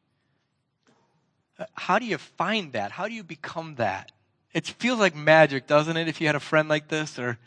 How 1.75 1.99
do 1.99 2.05
you 2.05 2.19
find 2.19 2.75
that? 2.75 2.93
How 2.93 3.09
do 3.09 3.15
you 3.15 3.25
become 3.25 3.77
that? 3.77 4.13
It 4.53 4.67
feels 4.67 4.99
like 4.99 5.17
magic, 5.17 5.67
doesn't 5.67 5.97
it, 5.97 6.09
if 6.09 6.21
you 6.21 6.27
had 6.27 6.37
a 6.37 6.41
friend 6.41 6.69
like 6.69 6.89
this 6.89 7.19
or 7.19 7.39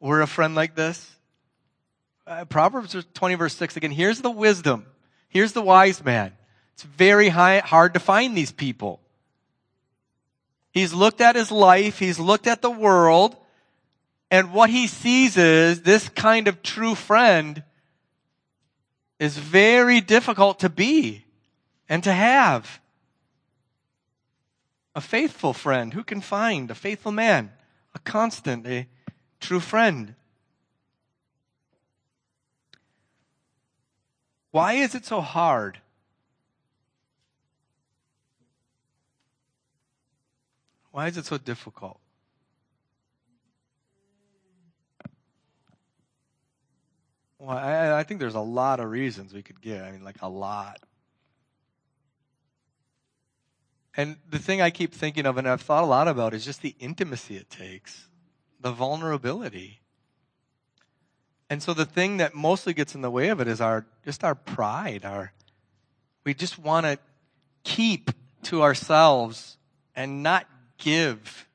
were 0.00 0.22
a 0.22 0.26
friend 0.26 0.54
like 0.54 0.74
this? 0.74 1.10
Uh, 2.26 2.46
Proverbs 2.46 2.96
20, 3.12 3.34
verse 3.34 3.54
6 3.56 3.76
again. 3.76 3.90
Here's 3.90 4.22
the 4.22 4.30
wisdom. 4.30 4.86
Here's 5.28 5.52
the 5.52 5.62
wise 5.62 6.02
man. 6.02 6.32
It's 6.72 6.82
very 6.82 7.28
high, 7.28 7.58
hard 7.58 7.94
to 7.94 8.00
find 8.00 8.34
these 8.34 8.52
people. 8.52 9.01
He's 10.72 10.94
looked 10.94 11.20
at 11.20 11.36
his 11.36 11.52
life, 11.52 11.98
he's 11.98 12.18
looked 12.18 12.46
at 12.46 12.62
the 12.62 12.70
world, 12.70 13.36
and 14.30 14.54
what 14.54 14.70
he 14.70 14.86
sees 14.86 15.36
is 15.36 15.82
this 15.82 16.08
kind 16.08 16.48
of 16.48 16.62
true 16.62 16.94
friend 16.94 17.62
is 19.18 19.36
very 19.36 20.00
difficult 20.00 20.60
to 20.60 20.70
be 20.70 21.26
and 21.90 22.02
to 22.04 22.12
have. 22.12 22.80
A 24.94 25.02
faithful 25.02 25.52
friend, 25.52 25.92
who 25.92 26.02
can 26.02 26.22
find 26.22 26.70
a 26.70 26.74
faithful 26.74 27.12
man, 27.12 27.52
a 27.94 27.98
constant, 27.98 28.66
a 28.66 28.88
true 29.40 29.60
friend? 29.60 30.14
Why 34.50 34.74
is 34.74 34.94
it 34.94 35.04
so 35.04 35.20
hard? 35.20 35.81
Why 40.92 41.08
is 41.08 41.16
it 41.16 41.26
so 41.26 41.38
difficult? 41.38 41.98
Well, 47.38 47.56
I, 47.56 47.98
I 47.98 48.02
think 48.04 48.20
there's 48.20 48.36
a 48.36 48.40
lot 48.40 48.78
of 48.78 48.88
reasons 48.88 49.34
we 49.34 49.42
could 49.42 49.60
give. 49.60 49.82
I 49.82 49.90
mean, 49.90 50.04
like 50.04 50.22
a 50.22 50.28
lot. 50.28 50.78
And 53.96 54.16
the 54.30 54.38
thing 54.38 54.62
I 54.62 54.70
keep 54.70 54.94
thinking 54.94 55.26
of 55.26 55.38
and 55.38 55.48
I've 55.48 55.60
thought 55.60 55.82
a 55.82 55.86
lot 55.86 56.08
about 56.08 56.34
is 56.34 56.44
just 56.44 56.62
the 56.62 56.76
intimacy 56.78 57.36
it 57.36 57.50
takes, 57.50 58.08
the 58.60 58.70
vulnerability. 58.70 59.80
And 61.50 61.62
so 61.62 61.74
the 61.74 61.84
thing 61.84 62.18
that 62.18 62.34
mostly 62.34 62.74
gets 62.74 62.94
in 62.94 63.02
the 63.02 63.10
way 63.10 63.28
of 63.28 63.40
it 63.40 63.48
is 63.48 63.60
our 63.60 63.86
just 64.04 64.24
our 64.24 64.34
pride, 64.34 65.04
our 65.04 65.32
we 66.24 66.32
just 66.32 66.58
want 66.58 66.86
to 66.86 66.98
keep 67.64 68.10
to 68.44 68.62
ourselves 68.62 69.58
and 69.94 70.22
not 70.22 70.46
give. 70.82 71.46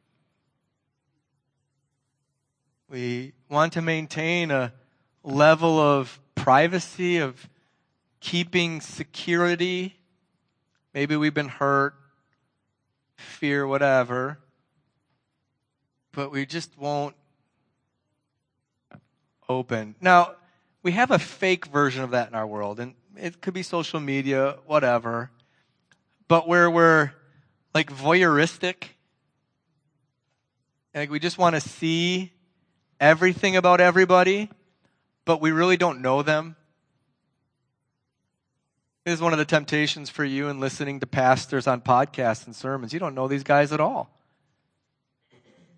We 2.90 3.34
want 3.50 3.74
to 3.74 3.82
maintain 3.82 4.50
a 4.50 4.74
level 5.22 5.80
of 5.80 6.20
privacy, 6.36 7.18
of 7.18 7.50
keeping 8.22 8.80
security. 8.80 9.98
Maybe 10.94 11.18
we've 11.18 11.34
been 11.34 11.50
hurt, 11.50 11.94
fear, 13.18 13.68
whatever. 13.68 14.40
But 16.13 16.32
we 16.32 16.46
just 16.46 16.78
won't 16.78 17.16
open. 19.50 19.96
Now, 20.00 20.36
we 20.84 20.94
have 20.94 21.12
a 21.12 21.20
fake 21.20 21.68
version 21.68 22.04
of 22.04 22.12
that 22.12 22.30
in 22.30 22.36
our 22.36 22.48
world, 22.48 22.80
and 22.80 22.94
it 23.18 23.42
could 23.42 23.54
be 23.54 23.63
social 23.63 24.00
media, 24.00 24.56
whatever. 24.66 25.32
But 26.30 26.48
where 26.48 26.72
we're 26.72 27.12
like 27.74 27.92
voyeuristic, 27.92 28.92
like 31.00 31.12
we 31.12 31.20
just 31.20 31.38
want 31.38 31.56
to 31.56 31.62
see 31.62 32.32
everything 33.00 33.56
about 33.56 33.80
everybody 33.80 34.50
but 35.28 35.42
we 35.42 35.52
really 35.52 35.76
don't 35.76 36.02
know 36.02 36.24
them. 36.24 36.56
This 39.04 39.16
is 39.16 39.22
one 39.22 39.34
of 39.34 39.40
the 39.40 39.46
temptations 39.46 40.10
for 40.10 40.24
you 40.24 40.48
in 40.48 40.62
listening 40.62 41.02
to 41.02 41.06
pastors 41.06 41.68
on 41.68 41.82
podcasts 41.82 42.46
and 42.46 42.56
sermons. 42.56 42.94
You 42.94 43.00
don't 43.00 43.14
know 43.14 43.28
these 43.28 43.44
guys 43.44 43.74
at 43.74 43.82
all. 43.82 44.10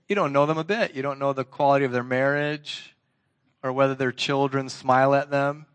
You 0.08 0.15
don't 0.15 0.34
know 0.34 0.45
them 0.45 0.60
a 0.60 0.63
bit. 0.63 0.93
You 0.93 1.01
don't 1.01 1.17
know 1.17 1.34
the 1.34 1.43
quality 1.43 1.84
of 1.84 1.91
their 1.91 2.03
marriage 2.03 2.95
or 3.63 3.73
whether 3.73 3.95
their 3.95 4.12
children 4.12 4.69
smile 4.69 5.15
at 5.15 5.32
them. 5.32 5.65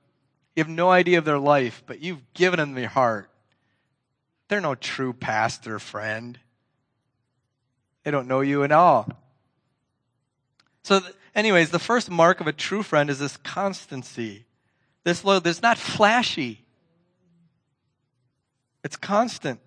You 0.54 0.62
have 0.62 0.70
no 0.70 0.90
idea 0.90 1.18
of 1.18 1.24
their 1.24 1.38
life, 1.38 1.82
but 1.84 2.00
you've 2.00 2.32
given 2.32 2.60
them 2.60 2.78
your 2.78 2.88
heart. 2.88 3.28
They're 4.46 4.60
no 4.60 4.76
true 4.76 5.12
pastor 5.12 5.80
friend. 5.80 6.38
They 8.04 8.12
don't 8.12 8.28
know 8.28 8.40
you 8.40 8.62
at 8.62 8.70
all. 8.70 9.08
So, 10.84 11.00
anyways, 11.34 11.70
the 11.70 11.78
first 11.78 12.10
mark 12.10 12.40
of 12.40 12.46
a 12.46 12.52
true 12.52 12.82
friend 12.82 13.08
is 13.08 13.18
this 13.18 13.38
constancy. 13.38 14.44
This 15.02 15.24
low, 15.24 15.40
that's 15.40 15.62
not 15.62 15.78
flashy. 15.78 16.62
It's 18.84 18.96
constant. 18.96 19.60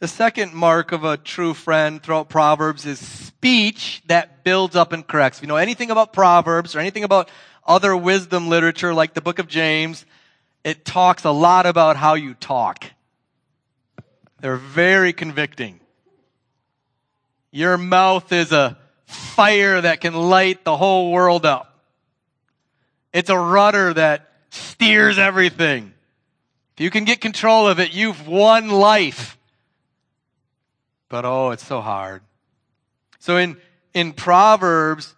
The 0.00 0.06
second 0.06 0.52
mark 0.52 0.92
of 0.92 1.02
a 1.02 1.16
true 1.16 1.54
friend 1.54 2.02
throughout 2.02 2.28
Proverbs 2.28 2.84
is 2.84 2.98
speech 2.98 4.02
that 4.06 4.44
builds 4.44 4.76
up 4.76 4.92
and 4.92 5.04
corrects. 5.04 5.38
If 5.38 5.42
you 5.42 5.48
know 5.48 5.56
anything 5.56 5.90
about 5.90 6.12
Proverbs 6.12 6.76
or 6.76 6.78
anything 6.78 7.04
about 7.04 7.30
other 7.66 7.96
wisdom 7.96 8.48
literature 8.48 8.92
like 8.92 9.14
the 9.14 9.22
book 9.22 9.38
of 9.38 9.48
James, 9.48 10.04
it 10.62 10.84
talks 10.84 11.24
a 11.24 11.30
lot 11.30 11.64
about 11.64 11.96
how 11.96 12.14
you 12.14 12.34
talk. 12.34 12.84
They're 14.40 14.56
very 14.56 15.14
convicting. 15.14 15.80
Your 17.50 17.78
mouth 17.78 18.30
is 18.30 18.52
a 18.52 18.78
fire 19.08 19.80
that 19.80 20.00
can 20.00 20.14
light 20.14 20.64
the 20.64 20.76
whole 20.76 21.10
world 21.10 21.46
up. 21.46 21.82
It's 23.12 23.30
a 23.30 23.38
rudder 23.38 23.94
that 23.94 24.30
steers 24.50 25.18
everything. 25.18 25.92
If 26.76 26.82
you 26.82 26.90
can 26.90 27.04
get 27.04 27.20
control 27.20 27.66
of 27.66 27.80
it, 27.80 27.94
you've 27.94 28.28
won 28.28 28.68
life. 28.68 29.38
But 31.08 31.24
oh, 31.24 31.50
it's 31.50 31.66
so 31.66 31.80
hard. 31.80 32.22
So 33.18 33.38
in, 33.38 33.56
in 33.94 34.12
Proverbs, 34.12 35.14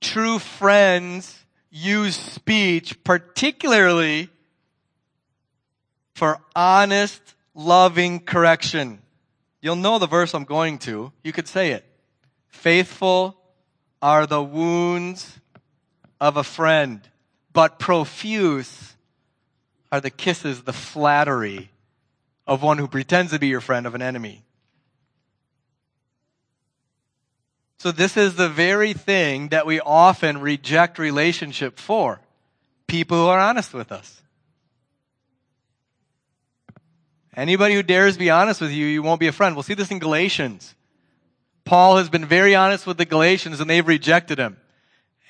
true 0.00 0.38
friends 0.38 1.44
use 1.70 2.14
speech 2.14 3.02
particularly 3.02 4.28
for 6.14 6.38
honest, 6.54 7.20
loving 7.54 8.20
correction. 8.20 9.00
You'll 9.60 9.76
know 9.76 9.98
the 9.98 10.06
verse 10.06 10.34
I'm 10.34 10.44
going 10.44 10.78
to. 10.80 11.10
You 11.22 11.32
could 11.32 11.48
say 11.48 11.72
it. 11.72 11.84
Faithful 12.54 13.36
are 14.00 14.26
the 14.26 14.42
wounds 14.42 15.38
of 16.18 16.38
a 16.38 16.44
friend, 16.44 17.02
but 17.52 17.78
profuse 17.78 18.94
are 19.92 20.00
the 20.00 20.08
kisses, 20.08 20.62
the 20.62 20.72
flattery 20.72 21.68
of 22.46 22.62
one 22.62 22.78
who 22.78 22.88
pretends 22.88 23.32
to 23.32 23.38
be 23.38 23.48
your 23.48 23.60
friend 23.60 23.86
of 23.86 23.94
an 23.94 24.00
enemy. 24.00 24.42
So 27.78 27.92
this 27.92 28.16
is 28.16 28.36
the 28.36 28.48
very 28.48 28.94
thing 28.94 29.48
that 29.48 29.66
we 29.66 29.80
often 29.80 30.40
reject 30.40 30.98
relationship 30.98 31.78
for. 31.78 32.20
People 32.86 33.18
who 33.18 33.26
are 33.26 33.38
honest 33.38 33.74
with 33.74 33.92
us. 33.92 34.22
Anybody 37.36 37.74
who 37.74 37.82
dares 37.82 38.16
be 38.16 38.30
honest 38.30 38.62
with 38.62 38.70
you, 38.70 38.86
you 38.86 39.02
won't 39.02 39.20
be 39.20 39.26
a 39.26 39.32
friend. 39.32 39.54
We'll 39.54 39.64
see 39.64 39.74
this 39.74 39.90
in 39.90 39.98
Galatians. 39.98 40.74
Paul 41.64 41.96
has 41.96 42.10
been 42.10 42.26
very 42.26 42.54
honest 42.54 42.86
with 42.86 42.98
the 42.98 43.06
Galatians 43.06 43.60
and 43.60 43.68
they've 43.68 43.86
rejected 43.86 44.38
him. 44.38 44.58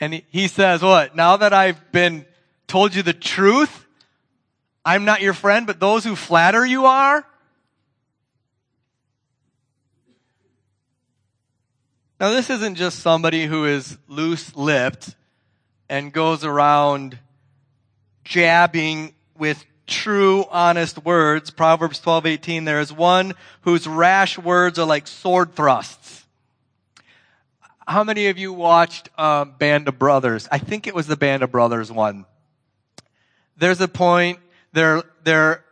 And 0.01 0.23
he, 0.31 0.49
says, 0.49 0.83
what? 0.83 1.15
Now 1.15 1.37
that 1.37 1.53
I've 1.53 1.93
been 1.93 2.27
told 2.67 2.95
you 2.95 3.03
the 3.03 3.13
truth, 3.13 3.87
I'm 4.85 5.05
not 5.05 5.23
your 5.23 5.35
friend, 5.35 5.67
but 5.67 5.79
those 5.79 6.05
who 6.05 6.17
flatter 6.17 6.67
you 6.67 6.87
are? 6.87 7.25
Now 12.19 12.31
this 12.31 12.51
isn't 12.51 12.75
just 12.75 12.99
somebody 13.01 13.47
who 13.47 13.67
is 13.67 13.97
loose-lipped 14.09 15.15
and 15.89 16.13
goes 16.13 16.45
around 16.45 17.19
jabbing 18.25 19.15
with 19.39 19.65
true, 19.87 20.45
honest 20.51 21.05
words. 21.05 21.51
Proverbs 21.51 22.01
12:18 22.01 22.65
there 22.65 22.81
is 22.81 22.93
one 22.93 23.35
whose 23.63 23.87
rash 23.87 24.39
words 24.39 24.79
are 24.79 24.87
like 24.87 25.07
sword 25.07 25.55
thrusts 25.55 26.24
how 27.87 28.05
many 28.05 28.29
of 28.29 28.39
you 28.39 28.53
watched 28.53 29.11
um, 29.19 29.55
Band 29.59 29.89
of 29.89 29.99
Brothers? 29.99 30.49
I 30.51 30.59
think 30.59 30.87
it 30.87 30.95
was 30.95 31.07
the 31.07 31.17
Band 31.17 31.43
of 31.43 31.51
Brothers 31.51 31.93
one. 31.93 32.25
There's 33.57 33.81
a 33.81 33.89
point 33.89 34.39
they're 34.73 35.03
they're 35.23 35.65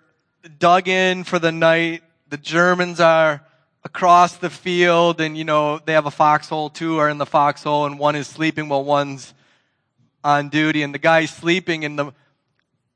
dug 0.59 0.88
in 0.88 1.25
for 1.25 1.38
the 1.38 1.53
night. 1.53 2.03
The 2.29 2.37
Germans 2.37 3.01
are 3.01 3.42
across 3.85 4.37
the 4.37 4.51
field, 4.51 5.20
and 5.20 5.37
you 5.37 5.44
know 5.44 5.79
they 5.79 5.92
have 5.92 6.07
a 6.07 6.11
foxhole. 6.11 6.70
Two 6.70 6.98
are 6.98 7.09
in 7.09 7.18
the 7.18 7.27
foxhole, 7.27 7.87
and 7.87 7.98
one 7.98 8.16
is 8.16 8.27
sleeping 8.27 8.68
while 8.68 8.85
one's 8.85 9.35
on 10.22 10.48
duty. 10.48 10.83
And 10.83 10.94
the 10.94 10.98
guy's 10.98 11.31
sleeping, 11.31 11.85
and 11.85 11.98
the 11.98 12.12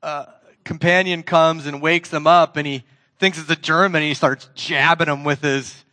uh, 0.01 0.25
companion 0.63 1.23
comes 1.23 1.65
and 1.65 1.81
wakes 1.81 2.11
him 2.11 2.27
up, 2.27 2.55
and 2.57 2.67
he 2.67 2.83
thinks 3.19 3.39
it's 3.39 3.49
a 3.49 3.55
German. 3.55 4.01
And 4.01 4.07
he 4.09 4.13
starts 4.13 4.49
jabbing 4.55 5.07
him 5.07 5.23
with 5.23 5.41
his 5.41 5.83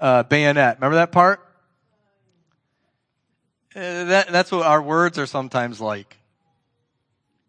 uh, 0.00 0.24
bayonet. 0.24 0.76
Remember 0.76 0.96
that 0.96 1.12
part? 1.12 1.43
Uh, 3.74 4.04
that, 4.04 4.28
that's 4.30 4.52
what 4.52 4.64
our 4.64 4.80
words 4.80 5.18
are 5.18 5.26
sometimes 5.26 5.80
like. 5.80 6.16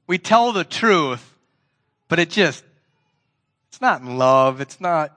We 0.08 0.18
tell 0.18 0.52
the 0.52 0.64
truth, 0.64 1.36
but 2.08 2.20
it 2.20 2.30
just, 2.30 2.64
it's 3.70 3.82
not 3.82 4.04
love. 4.04 4.62
It's 4.62 4.82
not 4.82 5.16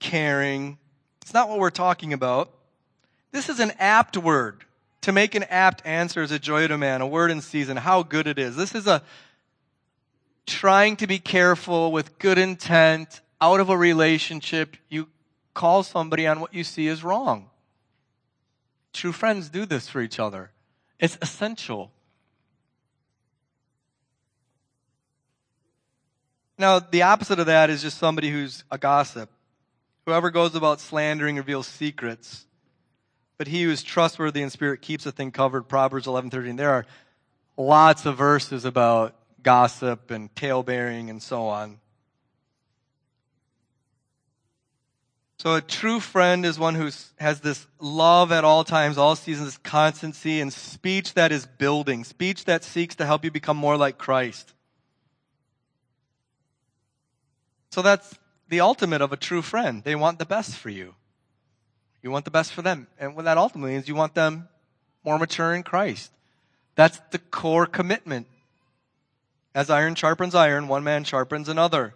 caring. 0.00 0.78
It's 1.22 1.34
not 1.34 1.48
what 1.48 1.58
we're 1.58 1.70
talking 1.70 2.12
about. 2.12 2.50
This 3.30 3.48
is 3.48 3.60
an 3.60 3.72
apt 3.78 4.16
word. 4.16 4.64
To 5.02 5.12
make 5.12 5.34
an 5.34 5.44
apt 5.44 5.86
answer 5.86 6.22
is 6.22 6.32
a 6.32 6.38
joy 6.38 6.66
to 6.66 6.76
man, 6.76 7.00
a 7.00 7.06
word 7.06 7.30
in 7.30 7.40
season, 7.40 7.76
how 7.76 8.02
good 8.02 8.26
it 8.26 8.38
is. 8.38 8.56
This 8.56 8.74
is 8.74 8.86
a 8.86 9.02
trying 10.46 10.96
to 10.96 11.06
be 11.06 11.18
careful 11.18 11.92
with 11.92 12.18
good 12.18 12.38
intent 12.38 13.20
out 13.40 13.60
of 13.60 13.70
a 13.70 13.76
relationship. 13.76 14.76
You 14.88 15.08
call 15.54 15.84
somebody 15.84 16.26
on 16.26 16.40
what 16.40 16.52
you 16.52 16.64
see 16.64 16.86
is 16.86 17.04
wrong. 17.04 17.48
True 18.92 19.12
friends 19.12 19.48
do 19.48 19.66
this 19.66 19.88
for 19.88 20.00
each 20.00 20.18
other. 20.18 20.50
It's 20.98 21.16
essential. 21.22 21.92
Now, 26.58 26.78
the 26.78 27.02
opposite 27.02 27.38
of 27.38 27.46
that 27.46 27.70
is 27.70 27.80
just 27.80 27.98
somebody 27.98 28.30
who's 28.30 28.64
a 28.70 28.76
gossip. 28.76 29.30
Whoever 30.04 30.30
goes 30.30 30.54
about 30.54 30.80
slandering 30.80 31.36
reveals 31.36 31.66
secrets. 31.66 32.46
But 33.38 33.46
he 33.46 33.62
who 33.62 33.70
is 33.70 33.82
trustworthy 33.82 34.42
in 34.42 34.50
spirit 34.50 34.82
keeps 34.82 35.06
a 35.06 35.12
thing 35.12 35.30
covered. 35.30 35.62
Proverbs 35.62 36.06
11:13. 36.06 36.56
There 36.56 36.70
are 36.70 36.84
lots 37.56 38.04
of 38.04 38.18
verses 38.18 38.66
about 38.66 39.14
gossip 39.42 40.10
and 40.10 40.34
talebearing 40.36 41.08
and 41.08 41.22
so 41.22 41.46
on. 41.46 41.80
So 45.40 45.54
a 45.54 45.62
true 45.62 46.00
friend 46.00 46.44
is 46.44 46.58
one 46.58 46.74
who 46.74 46.90
has 47.18 47.40
this 47.40 47.66
love 47.78 48.30
at 48.30 48.44
all 48.44 48.62
times, 48.62 48.98
all 48.98 49.16
seasons, 49.16 49.56
constancy 49.56 50.38
and 50.38 50.52
speech 50.52 51.14
that 51.14 51.32
is 51.32 51.46
building, 51.46 52.04
speech 52.04 52.44
that 52.44 52.62
seeks 52.62 52.96
to 52.96 53.06
help 53.06 53.24
you 53.24 53.30
become 53.30 53.56
more 53.56 53.78
like 53.78 53.96
Christ. 53.96 54.52
So 57.70 57.80
that's 57.80 58.18
the 58.50 58.60
ultimate 58.60 59.00
of 59.00 59.14
a 59.14 59.16
true 59.16 59.40
friend. 59.40 59.82
They 59.82 59.94
want 59.94 60.18
the 60.18 60.26
best 60.26 60.56
for 60.56 60.68
you. 60.68 60.94
You 62.02 62.10
want 62.10 62.26
the 62.26 62.30
best 62.30 62.52
for 62.52 62.60
them. 62.60 62.86
And 62.98 63.16
what 63.16 63.24
that 63.24 63.38
ultimately 63.38 63.72
means, 63.72 63.88
you 63.88 63.94
want 63.94 64.14
them 64.14 64.46
more 65.06 65.18
mature 65.18 65.54
in 65.54 65.62
Christ. 65.62 66.12
That's 66.74 67.00
the 67.12 67.18
core 67.18 67.64
commitment. 67.64 68.26
As 69.54 69.70
iron 69.70 69.94
sharpens 69.94 70.34
iron, 70.34 70.68
one 70.68 70.84
man 70.84 71.04
sharpens 71.04 71.48
another. 71.48 71.94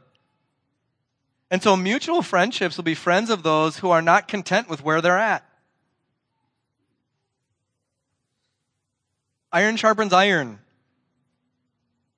And 1.55 1.63
so 1.63 1.77
mutual 1.77 2.21
friendships 2.21 2.77
will 2.77 2.83
be 2.83 2.97
friends 2.97 3.31
of 3.31 3.45
those 3.45 3.77
who 3.77 3.91
are 3.91 4.03
not 4.03 4.27
content 4.27 4.69
with 4.69 4.83
where 4.83 5.01
they're 5.01 5.17
at. 5.17 5.49
Iron 9.53 9.77
sharpens 9.77 10.13
iron. 10.13 10.59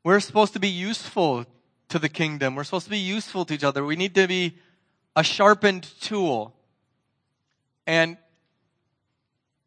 We're 0.03 0.21
supposed 0.21 0.55
to 0.55 0.59
be 0.59 0.71
useful 0.71 1.45
to 1.91 1.99
the 1.99 2.09
kingdom. 2.09 2.55
We're 2.55 2.65
supposed 2.65 2.87
to 2.87 2.91
be 2.91 2.97
useful 2.99 3.45
to 3.45 3.53
each 3.53 3.63
other. 3.63 3.85
We 3.85 3.95
need 3.95 4.15
to 4.15 4.27
be 4.27 4.57
a 5.15 5.23
sharpened 5.23 5.87
tool. 6.01 6.55
And 7.87 8.17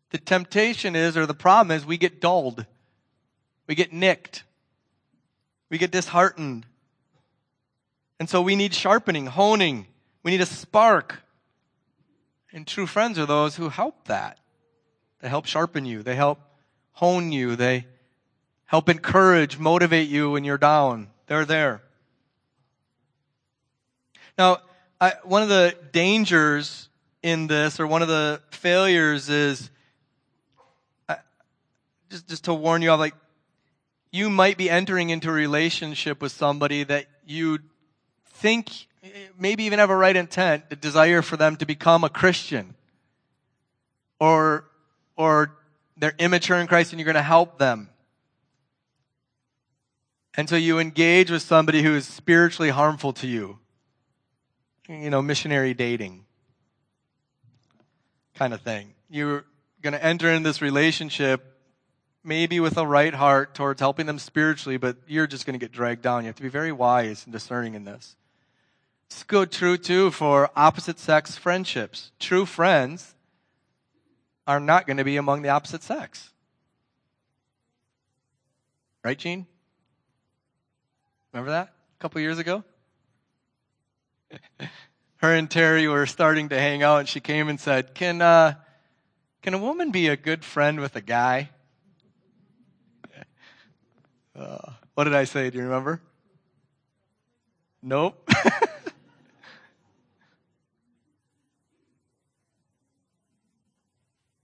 the 0.09 0.17
temptation 0.17 0.95
is, 0.95 1.15
or 1.15 1.27
the 1.27 1.35
problem 1.35 1.77
is, 1.77 1.85
we 1.85 1.99
get 1.99 2.19
dulled. 2.19 2.65
We 3.67 3.75
get 3.75 3.93
nicked. 3.93 4.45
We 5.69 5.77
get 5.77 5.91
disheartened. 5.91 6.65
And 8.19 8.29
so 8.29 8.41
we 8.41 8.55
need 8.55 8.73
sharpening, 8.73 9.27
honing. 9.27 9.87
We 10.23 10.31
need 10.31 10.41
a 10.41 10.45
spark. 10.45 11.23
And 12.51 12.67
true 12.67 12.85
friends 12.85 13.17
are 13.17 13.25
those 13.25 13.55
who 13.55 13.69
help 13.69 14.07
that. 14.07 14.39
They 15.21 15.29
help 15.29 15.45
sharpen 15.45 15.85
you. 15.85 16.03
They 16.03 16.15
help 16.15 16.39
hone 16.91 17.31
you. 17.31 17.55
They 17.55 17.85
help 18.65 18.89
encourage, 18.89 19.57
motivate 19.57 20.09
you 20.09 20.31
when 20.31 20.43
you're 20.43 20.57
down. 20.57 21.07
They're 21.27 21.45
there. 21.45 21.81
Now, 24.37 24.59
I, 24.99 25.13
one 25.23 25.43
of 25.43 25.49
the 25.49 25.75
dangers 25.91 26.89
in 27.23 27.47
this, 27.47 27.79
or 27.79 27.87
one 27.87 28.01
of 28.01 28.07
the 28.07 28.41
failures, 28.51 29.29
is 29.29 29.69
uh, 31.07 31.15
just 32.09 32.27
just 32.27 32.43
to 32.45 32.53
warn 32.53 32.81
you 32.81 32.91
of, 32.91 32.99
like 32.99 33.15
you 34.11 34.29
might 34.29 34.57
be 34.57 34.69
entering 34.69 35.09
into 35.09 35.29
a 35.29 35.33
relationship 35.33 36.21
with 36.21 36.31
somebody 36.31 36.83
that 36.83 37.05
you 37.25 37.59
think 38.39 38.71
maybe 39.37 39.63
even 39.63 39.79
have 39.79 39.89
a 39.89 39.95
right 39.95 40.15
intent, 40.15 40.63
a 40.71 40.75
desire 40.75 41.21
for 41.21 41.37
them 41.37 41.55
to 41.57 41.65
become 41.65 42.03
a 42.03 42.09
Christian, 42.09 42.75
or 44.19 44.65
or 45.15 45.55
they're 45.97 46.15
immature 46.17 46.57
in 46.57 46.67
Christ, 46.67 46.91
and 46.91 46.99
you're 46.99 47.05
going 47.05 47.15
to 47.15 47.21
help 47.21 47.57
them. 47.57 47.89
And 50.35 50.47
so 50.47 50.55
you 50.55 50.79
engage 50.79 51.29
with 51.29 51.41
somebody 51.41 51.81
who 51.81 51.95
is 51.95 52.07
spiritually 52.07 52.69
harmful 52.69 53.13
to 53.13 53.27
you 53.27 53.59
you 54.89 55.09
know, 55.11 55.21
missionary 55.21 55.73
dating 55.73 56.25
kind 58.33 58.53
of 58.53 58.61
thing. 58.61 58.93
You're 59.09 59.45
going 59.81 59.93
to 59.93 60.03
enter 60.03 60.29
in 60.31 60.43
this 60.43 60.61
relationship 60.61 61.45
maybe 62.23 62.59
with 62.59 62.77
a 62.77 62.85
right 62.85 63.13
heart 63.13 63.53
towards 63.53 63.79
helping 63.79 64.07
them 64.07 64.17
spiritually, 64.17 64.77
but 64.77 64.97
you're 65.07 65.27
just 65.27 65.45
going 65.45 65.57
to 65.57 65.63
get 65.63 65.71
dragged 65.71 66.01
down. 66.01 66.23
You 66.23 66.27
have 66.27 66.35
to 66.37 66.43
be 66.43 66.49
very 66.49 66.71
wise 66.71 67.23
and 67.25 67.31
discerning 67.31 67.75
in 67.75 67.85
this. 67.85 68.15
It's 69.09 69.23
good, 69.23 69.51
true 69.51 69.77
too 69.77 70.11
for 70.11 70.51
opposite 70.55 70.99
sex 70.99 71.35
friendships. 71.35 72.11
True 72.19 72.45
friends 72.45 73.15
are 74.45 74.59
not 74.59 74.85
going 74.85 74.97
to 74.97 75.03
be 75.03 75.17
among 75.17 75.41
the 75.41 75.49
opposite 75.49 75.81
sex. 75.81 76.31
Right, 79.03 79.17
Gene? 79.17 79.47
Remember 81.33 81.51
that 81.51 81.67
a 81.67 82.01
couple 82.01 82.21
years 82.21 82.37
ago? 82.37 82.63
her 85.17 85.33
and 85.33 85.49
Terry 85.49 85.87
were 85.87 86.05
starting 86.05 86.49
to 86.49 86.59
hang 86.59 86.83
out, 86.83 86.99
and 86.99 87.09
she 87.09 87.19
came 87.19 87.49
and 87.49 87.59
said, 87.59 87.95
"Can 87.95 88.21
uh, 88.21 88.53
can 89.41 89.55
a 89.55 89.57
woman 89.57 89.91
be 89.91 90.07
a 90.07 90.15
good 90.15 90.45
friend 90.45 90.79
with 90.79 90.95
a 90.95 91.01
guy?" 91.01 91.49
Uh, 94.35 94.71
what 94.93 95.03
did 95.03 95.13
I 95.13 95.25
say? 95.25 95.49
Do 95.49 95.57
you 95.57 95.65
remember? 95.65 96.01
Nope. 97.81 98.29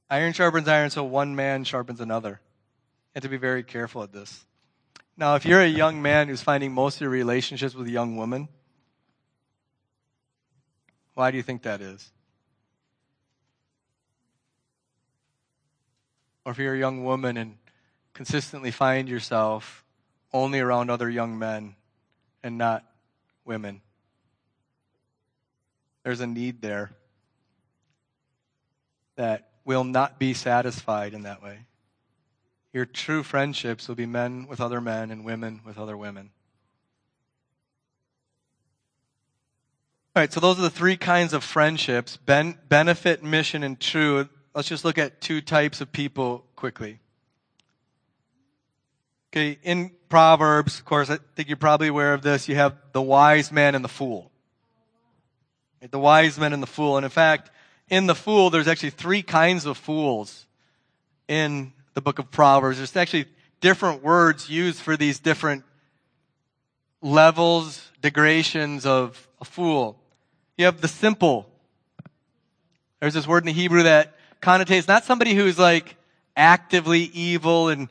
iron 0.10 0.34
sharpens 0.34 0.68
iron, 0.68 0.90
so 0.90 1.04
one 1.04 1.36
man 1.36 1.64
sharpens 1.64 2.02
another. 2.02 2.30
You 2.30 3.12
have 3.16 3.24
to 3.24 3.30
be 3.30 3.38
very 3.38 3.64
careful 3.64 4.04
at 4.04 4.12
this. 4.12 4.46
Now, 5.18 5.36
if 5.36 5.46
you're 5.46 5.62
a 5.62 5.68
young 5.68 6.02
man 6.02 6.28
who's 6.28 6.42
finding 6.42 6.74
most 6.74 6.96
of 6.96 7.02
your 7.02 7.10
relationships 7.10 7.74
with 7.74 7.88
a 7.88 7.92
young 7.92 8.18
woman, 8.18 8.50
why 11.14 11.32
do 11.32 11.38
you 11.38 11.44
think 11.44 11.64
that 11.64 11.82
is? 11.82 12.12
Or 16.46 16.52
if 16.52 16.58
you're 16.58 16.76
a 16.76 16.78
young 16.78 17.04
woman 17.04 17.38
and 17.38 17.58
consistently 18.14 18.72
find 18.72 19.08
yourself 19.08 19.84
only 20.34 20.60
around 20.60 20.90
other 20.90 21.10
young 21.10 21.40
men 21.40 21.76
and 22.44 22.58
not 22.58 22.84
women, 23.46 23.82
there's 26.04 26.20
a 26.20 26.28
need 26.28 26.62
there 26.62 26.92
that 29.16 29.50
will 29.66 29.84
not 29.84 30.20
be 30.20 30.34
satisfied 30.34 31.14
in 31.14 31.24
that 31.24 31.44
way. 31.44 31.60
Your 32.72 32.86
true 32.86 33.24
friendships 33.24 33.88
will 33.88 33.96
be 33.96 34.06
men 34.06 34.48
with 34.48 34.62
other 34.62 34.80
men 34.80 35.10
and 35.10 35.26
women 35.26 35.62
with 35.66 35.78
other 35.78 35.98
women. 35.98 36.30
All 40.16 40.22
right, 40.22 40.32
so 40.32 40.40
those 40.40 40.60
are 40.60 40.62
the 40.62 40.70
three 40.70 40.96
kinds 40.96 41.34
of 41.34 41.44
friendships 41.44 42.16
ben, 42.18 42.58
benefit, 42.70 43.24
mission, 43.24 43.64
and 43.64 43.78
true. 43.80 44.30
Let's 44.54 44.70
just 44.70 44.86
look 44.86 44.98
at 44.98 45.20
two 45.20 45.42
types 45.42 45.82
of 45.82 45.92
people 45.92 46.46
quickly. 46.56 47.00
Okay, 49.34 49.58
in 49.64 49.92
Proverbs, 50.08 50.80
of 50.80 50.86
course, 50.86 51.10
I 51.10 51.18
think 51.36 51.50
you're 51.50 51.58
probably 51.58 51.90
aware 51.90 52.14
of 52.14 52.22
this. 52.22 52.48
You 52.48 52.56
have 52.56 52.78
the 52.94 53.02
wise 53.02 53.52
man 53.52 53.76
and 53.76 53.84
the 53.84 53.90
fool. 53.90 54.32
The 55.82 56.00
wise 56.00 56.40
man 56.40 56.54
and 56.54 56.64
the 56.64 56.68
fool. 56.68 56.96
And 56.96 57.04
in 57.04 57.10
fact, 57.10 57.52
in 57.90 58.08
the 58.08 58.16
fool, 58.16 58.50
there's 58.50 58.68
actually 58.68 58.92
three 58.92 59.22
kinds 59.22 59.66
of 59.66 59.78
fools 59.78 60.46
in 61.28 61.74
the 61.94 62.02
book 62.02 62.20
of 62.20 62.32
Proverbs. 62.32 62.78
There's 62.78 62.96
actually 62.96 63.26
different 63.62 64.04
words 64.04 64.50
used 64.50 64.80
for 64.82 64.98
these 64.98 65.20
different 65.20 65.64
levels, 67.02 67.92
degradations 68.02 68.86
of 68.86 69.28
a 69.40 69.46
fool. 69.46 70.00
You 70.58 70.66
have 70.66 70.82
the 70.82 70.88
simple. 70.88 71.50
There's 73.00 73.14
this 73.14 73.28
word 73.28 73.44
in 73.44 73.48
the 73.48 73.54
Hebrew 73.54 73.84
that 73.84 74.16
connotates 74.42 74.88
not 74.88 75.04
somebody 75.04 75.34
who's 75.34 75.60
like 75.60 75.96
actively 76.36 77.02
evil 77.02 77.70
and 77.70 77.90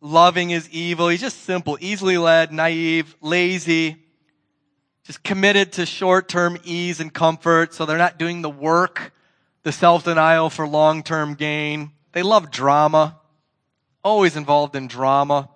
loving 0.00 0.50
is 0.50 0.68
evil. 0.70 1.08
He's 1.08 1.20
just 1.20 1.44
simple, 1.44 1.78
easily 1.80 2.18
led, 2.18 2.52
naive, 2.52 3.16
lazy, 3.20 3.96
just 5.04 5.22
committed 5.22 5.72
to 5.72 5.86
short 5.86 6.28
term 6.28 6.58
ease 6.64 7.00
and 7.00 7.12
comfort. 7.12 7.74
So 7.74 7.86
they're 7.86 7.98
not 7.98 8.18
doing 8.18 8.42
the 8.42 8.50
work, 8.50 9.12
the 9.64 9.72
self 9.72 10.04
denial 10.04 10.50
for 10.50 10.68
long 10.68 11.02
term 11.02 11.34
gain. 11.34 11.90
They 12.12 12.22
love 12.22 12.52
drama, 12.52 13.18
always 14.04 14.36
involved 14.36 14.76
in 14.76 14.86
drama. 14.86 15.48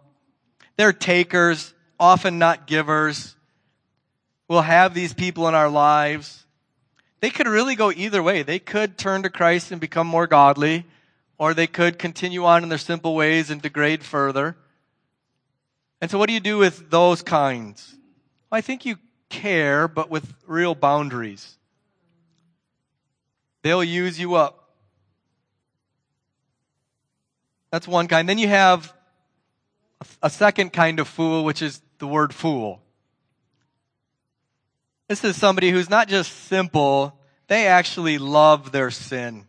They're 0.77 0.93
takers, 0.93 1.73
often 2.01 2.39
not 2.39 2.67
givers. 2.67 3.37
We'll 4.49 4.63
have 4.63 4.95
these 4.95 5.15
people 5.15 5.47
in 5.47 5.55
our 5.55 5.69
lives. 5.69 6.47
they 7.21 7.31
could 7.31 7.47
really 7.47 7.75
go 7.75 7.93
either 7.93 8.23
way. 8.23 8.43
They 8.43 8.59
could 8.59 8.97
turn 8.97 9.23
to 9.25 9.31
Christ 9.31 9.73
and 9.73 9.81
become 9.81 10.07
more 10.07 10.27
godly, 10.27 10.87
or 11.37 11.53
they 11.53 11.67
could 11.67 11.99
continue 11.99 12.45
on 12.45 12.63
in 12.63 12.69
their 12.69 12.79
simple 12.79 13.15
ways 13.15 13.51
and 13.51 13.61
degrade 13.61 14.03
further. 14.03 14.57
And 16.01 16.11
so, 16.11 16.19
what 16.19 16.29
do 16.29 16.33
you 16.33 16.41
do 16.41 16.59
with 16.59 16.91
those 16.91 17.23
kinds? 17.23 17.95
Well, 18.51 18.59
I 18.59 18.63
think 18.63 18.87
you 18.87 18.97
care, 19.29 19.87
but 19.87 20.09
with 20.09 20.33
real 20.47 20.75
boundaries. 20.75 21.58
They'll 23.63 23.85
use 23.85 24.19
you 24.19 24.35
up. 24.35 24.69
That's 27.71 27.87
one 27.87 28.09
kind. 28.09 28.29
Then 28.29 28.39
you 28.39 28.49
have 28.49 28.93
a 30.23 30.31
second 30.31 30.73
kind 30.73 31.01
of 31.01 31.09
fool, 31.09 31.45
which 31.45 31.63
is 31.63 31.81
the 31.99 32.07
word 32.07 32.35
fool. 32.35 32.81
This 35.09 35.25
is 35.25 35.37
somebody 35.37 35.71
who's 35.71 35.91
not 35.91 36.09
just 36.09 36.33
simple, 36.45 37.19
they 37.47 37.67
actually 37.67 38.19
love 38.19 38.73
their 38.73 38.91
sin. 38.91 39.47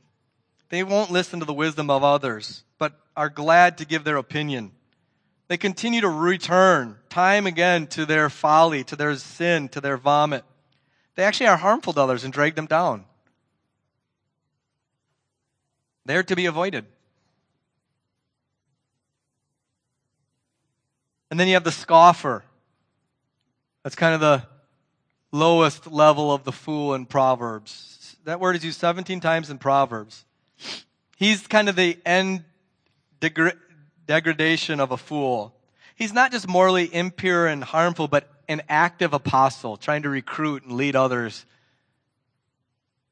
They 0.70 0.84
won't 0.84 1.12
listen 1.12 1.40
to 1.40 1.46
the 1.46 1.54
wisdom 1.54 1.90
of 1.90 2.04
others, 2.04 2.64
but 2.78 2.94
are 3.16 3.30
glad 3.30 3.80
to 3.80 3.86
give 3.86 4.04
their 4.04 4.18
opinion. 4.18 4.72
They 5.50 5.58
continue 5.58 6.02
to 6.02 6.10
return 6.10 6.96
time 7.10 7.48
again 7.48 7.88
to 7.88 8.06
their 8.06 8.30
folly, 8.30 8.84
to 8.86 8.96
their 8.96 9.16
sin, 9.16 9.68
to 9.70 9.82
their 9.82 9.98
vomit. 9.98 10.46
They 11.16 11.24
actually 11.24 11.48
are 11.48 11.58
harmful 11.58 11.94
to 11.94 12.02
others 12.02 12.24
and 12.24 12.32
drag 12.32 12.56
them 12.56 12.68
down. 12.68 13.06
They're 16.10 16.24
to 16.24 16.36
be 16.36 16.48
avoided. 16.48 16.88
And 21.30 21.40
then 21.40 21.48
you 21.48 21.54
have 21.54 21.64
the 21.64 21.72
scoffer. 21.72 22.44
That's 23.84 23.96
kind 23.96 24.16
of 24.16 24.20
the 24.20 24.42
lowest 25.32 25.86
level 25.86 26.34
of 26.34 26.46
the 26.46 26.52
fool 26.52 26.96
in 26.96 27.06
Proverbs. 27.06 28.18
That 28.24 28.40
word 28.40 28.56
is 28.56 28.66
used 28.66 28.80
17 28.80 29.20
times 29.20 29.52
in 29.52 29.60
Proverbs. 29.60 30.26
He's 31.16 31.46
kind 31.46 31.70
of 31.70 31.76
the 31.76 32.00
end 32.04 32.44
degra- 33.22 33.60
degradation 34.08 34.80
of 34.80 34.90
a 34.90 34.98
fool. 34.98 35.54
He's 35.96 36.12
not 36.12 36.32
just 36.32 36.48
morally 36.48 36.92
impure 36.92 37.46
and 37.46 37.64
harmful, 37.64 38.08
but 38.08 38.28
an 38.48 38.64
active 38.68 39.14
apostle 39.14 39.78
trying 39.78 40.02
to 40.02 40.10
recruit 40.10 40.64
and 40.64 40.72
lead 40.72 40.96
others 40.96 41.46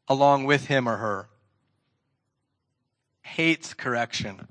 along 0.07 0.45
with 0.45 0.65
him 0.65 0.89
or 0.89 0.97
her. 0.97 1.29
Hates 3.27 3.73
correction. 3.73 4.47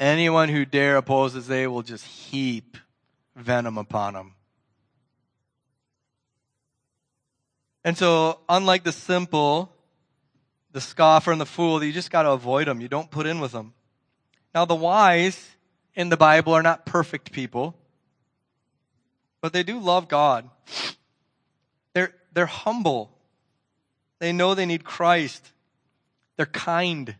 Anyone 0.00 0.48
who 0.48 0.64
dare 0.64 0.96
opposes, 0.96 1.46
they 1.46 1.66
will 1.66 1.82
just 1.82 2.04
heap 2.04 2.76
venom 3.36 3.76
upon 3.76 4.14
them. 4.14 4.34
And 7.84 7.96
so, 7.96 8.40
unlike 8.48 8.82
the 8.84 8.92
simple, 8.92 9.72
the 10.72 10.80
scoffer 10.80 11.30
and 11.30 11.40
the 11.40 11.46
fool, 11.46 11.82
you 11.84 11.92
just 11.92 12.10
got 12.10 12.22
to 12.22 12.30
avoid 12.30 12.66
them. 12.66 12.80
You 12.80 12.88
don't 12.88 13.10
put 13.10 13.26
in 13.26 13.40
with 13.40 13.52
them. 13.52 13.74
Now, 14.54 14.64
the 14.64 14.74
wise 14.74 15.50
in 15.94 16.08
the 16.08 16.16
Bible 16.16 16.54
are 16.54 16.62
not 16.62 16.86
perfect 16.86 17.30
people, 17.30 17.76
but 19.40 19.52
they 19.52 19.62
do 19.62 19.78
love 19.78 20.08
God. 20.08 20.48
They're, 21.94 22.14
they're 22.32 22.46
humble. 22.46 23.10
They 24.18 24.32
know 24.32 24.54
they 24.54 24.66
need 24.66 24.84
Christ. 24.84 25.52
They're 26.38 26.46
kind. 26.46 27.16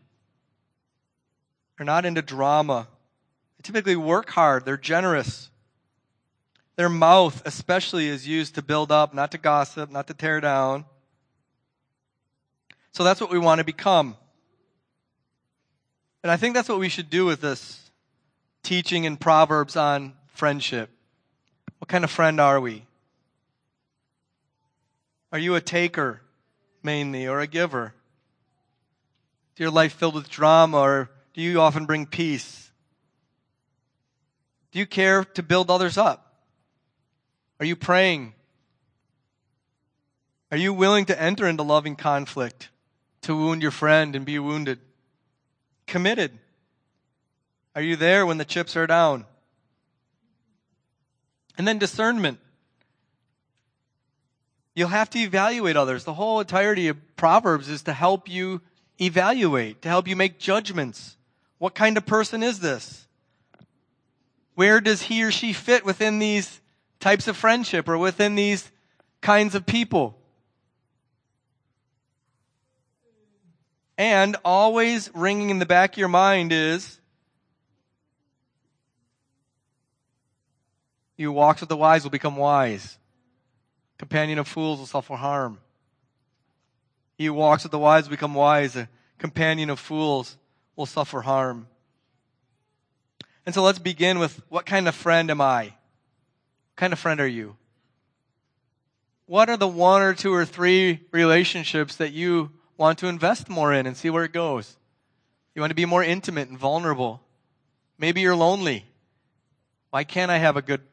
They're 1.77 1.85
not 1.85 2.05
into 2.05 2.23
drama. 2.23 2.87
They 3.57 3.63
typically 3.63 3.97
work 3.97 4.29
hard. 4.29 4.65
They're 4.65 4.77
generous. 4.77 5.51
Their 6.77 6.89
mouth, 6.89 7.41
especially, 7.45 8.07
is 8.07 8.25
used 8.25 8.55
to 8.55 8.61
build 8.61 8.91
up, 8.91 9.13
not 9.13 9.31
to 9.31 9.37
gossip, 9.37 9.91
not 9.91 10.07
to 10.07 10.13
tear 10.13 10.39
down. 10.39 10.85
So 12.93 13.03
that's 13.03 13.19
what 13.19 13.29
we 13.29 13.37
want 13.37 13.59
to 13.59 13.65
become. 13.65 14.15
And 16.23 16.31
I 16.31 16.37
think 16.37 16.55
that's 16.55 16.69
what 16.69 16.79
we 16.79 16.89
should 16.89 17.09
do 17.09 17.25
with 17.25 17.41
this 17.41 17.91
teaching 18.63 19.03
in 19.03 19.17
Proverbs 19.17 19.75
on 19.75 20.13
friendship. 20.27 20.89
What 21.79 21.89
kind 21.89 22.05
of 22.05 22.11
friend 22.11 22.39
are 22.39 22.61
we? 22.61 22.85
Are 25.33 25.39
you 25.39 25.55
a 25.55 25.61
taker 25.61 26.21
mainly 26.81 27.27
or 27.27 27.41
a 27.41 27.47
giver? 27.47 27.93
Your 29.59 29.69
life 29.69 29.93
filled 29.93 30.15
with 30.15 30.29
drama 30.29 30.77
or 30.77 31.11
do 31.33 31.41
you 31.41 31.59
often 31.59 31.85
bring 31.85 32.05
peace? 32.05 32.71
Do 34.71 34.79
you 34.79 34.85
care 34.85 35.25
to 35.25 35.43
build 35.43 35.69
others 35.69 35.97
up? 35.97 36.33
Are 37.59 37.65
you 37.65 37.75
praying? 37.75 38.33
Are 40.49 40.57
you 40.57 40.73
willing 40.73 41.05
to 41.05 41.21
enter 41.21 41.45
into 41.45 41.63
loving 41.63 41.97
conflict, 41.97 42.69
to 43.23 43.35
wound 43.35 43.61
your 43.61 43.71
friend 43.71 44.15
and 44.15 44.25
be 44.25 44.39
wounded? 44.39 44.79
Committed. 45.87 46.39
Are 47.75 47.81
you 47.81 47.97
there 47.97 48.25
when 48.25 48.37
the 48.37 48.45
chips 48.45 48.77
are 48.77 48.87
down? 48.87 49.25
And 51.57 51.67
then 51.67 51.79
discernment. 51.79 52.39
You'll 54.73 54.87
have 54.87 55.09
to 55.09 55.19
evaluate 55.19 55.75
others. 55.75 56.05
The 56.05 56.13
whole 56.13 56.39
entirety 56.39 56.87
of 56.87 56.97
Proverbs 57.17 57.67
is 57.67 57.83
to 57.83 57.93
help 57.93 58.29
you 58.29 58.61
evaluate, 58.99 59.81
to 59.83 59.89
help 59.89 60.07
you 60.07 60.15
make 60.15 60.39
judgments. 60.39 61.17
What 61.57 61.75
kind 61.75 61.97
of 61.97 62.05
person 62.05 62.43
is 62.43 62.59
this? 62.59 63.07
Where 64.55 64.81
does 64.81 65.03
he 65.03 65.23
or 65.23 65.31
she 65.31 65.53
fit 65.53 65.85
within 65.85 66.19
these 66.19 66.59
types 66.99 67.27
of 67.27 67.37
friendship 67.37 67.87
or 67.87 67.97
within 67.97 68.35
these 68.35 68.69
kinds 69.21 69.55
of 69.55 69.65
people. 69.65 70.17
And 73.97 74.37
always 74.45 75.09
ringing 75.13 75.49
in 75.49 75.59
the 75.59 75.65
back 75.65 75.93
of 75.93 75.97
your 75.97 76.07
mind 76.07 76.53
is 76.53 76.99
you 81.17 81.31
walks 81.33 81.59
with 81.59 81.69
the 81.69 81.75
wise 81.75 82.03
will 82.03 82.11
become 82.11 82.37
wise. 82.37 82.97
Companion 83.97 84.39
of 84.39 84.47
fools 84.47 84.79
will 84.79 84.85
suffer 84.85 85.15
harm. 85.15 85.59
He 87.19 87.25
who 87.25 87.33
walks 87.33 87.63
with 87.63 87.73
the 87.73 87.77
wise 87.77 88.07
become 88.07 88.33
wise. 88.33 88.77
A 88.77 88.87
companion 89.17 89.69
of 89.69 89.77
fools 89.77 90.37
will 90.77 90.85
suffer 90.85 91.19
harm. 91.19 91.67
And 93.45 93.53
so 93.53 93.61
let's 93.61 93.77
begin 93.77 94.19
with 94.19 94.41
what 94.47 94.65
kind 94.65 94.87
of 94.87 94.95
friend 94.95 95.29
am 95.29 95.41
I? 95.41 95.63
What 95.63 96.77
kind 96.77 96.93
of 96.93 96.99
friend 96.99 97.19
are 97.19 97.27
you? 97.27 97.57
What 99.25 99.49
are 99.49 99.57
the 99.57 99.67
one 99.67 100.01
or 100.01 100.13
two 100.13 100.33
or 100.33 100.45
three 100.45 101.01
relationships 101.11 101.97
that 101.97 102.13
you 102.13 102.51
want 102.77 102.99
to 102.99 103.07
invest 103.07 103.49
more 103.49 103.73
in 103.73 103.85
and 103.85 103.97
see 103.97 104.09
where 104.09 104.23
it 104.23 104.31
goes? 104.31 104.77
You 105.53 105.61
want 105.61 105.71
to 105.71 105.75
be 105.75 105.85
more 105.85 106.03
intimate 106.03 106.47
and 106.47 106.57
vulnerable. 106.57 107.21
Maybe 107.97 108.21
you're 108.21 108.33
lonely. 108.33 108.85
Why 109.89 110.05
can't 110.05 110.31
I 110.31 110.37
have 110.37 110.55
a 110.55 110.61
good 110.61 110.83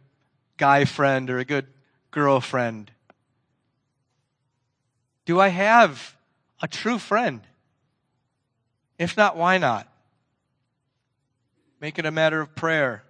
guy 0.57 0.87
friend 0.87 1.31
or 1.31 1.39
a 1.39 1.45
good 1.45 1.69
girlfriend? 2.11 2.91
Do 5.25 5.39
I 5.39 5.49
have 5.49 6.16
a 6.61 6.69
true 6.69 6.99
friend? 6.99 7.41
If 8.99 9.17
not, 9.17 9.37
why 9.37 9.59
not? 9.59 9.89
Make 11.81 11.99
it 11.99 12.07
a 12.07 12.11
matter 12.11 12.41
of 12.41 12.55
prayer. 12.55 13.03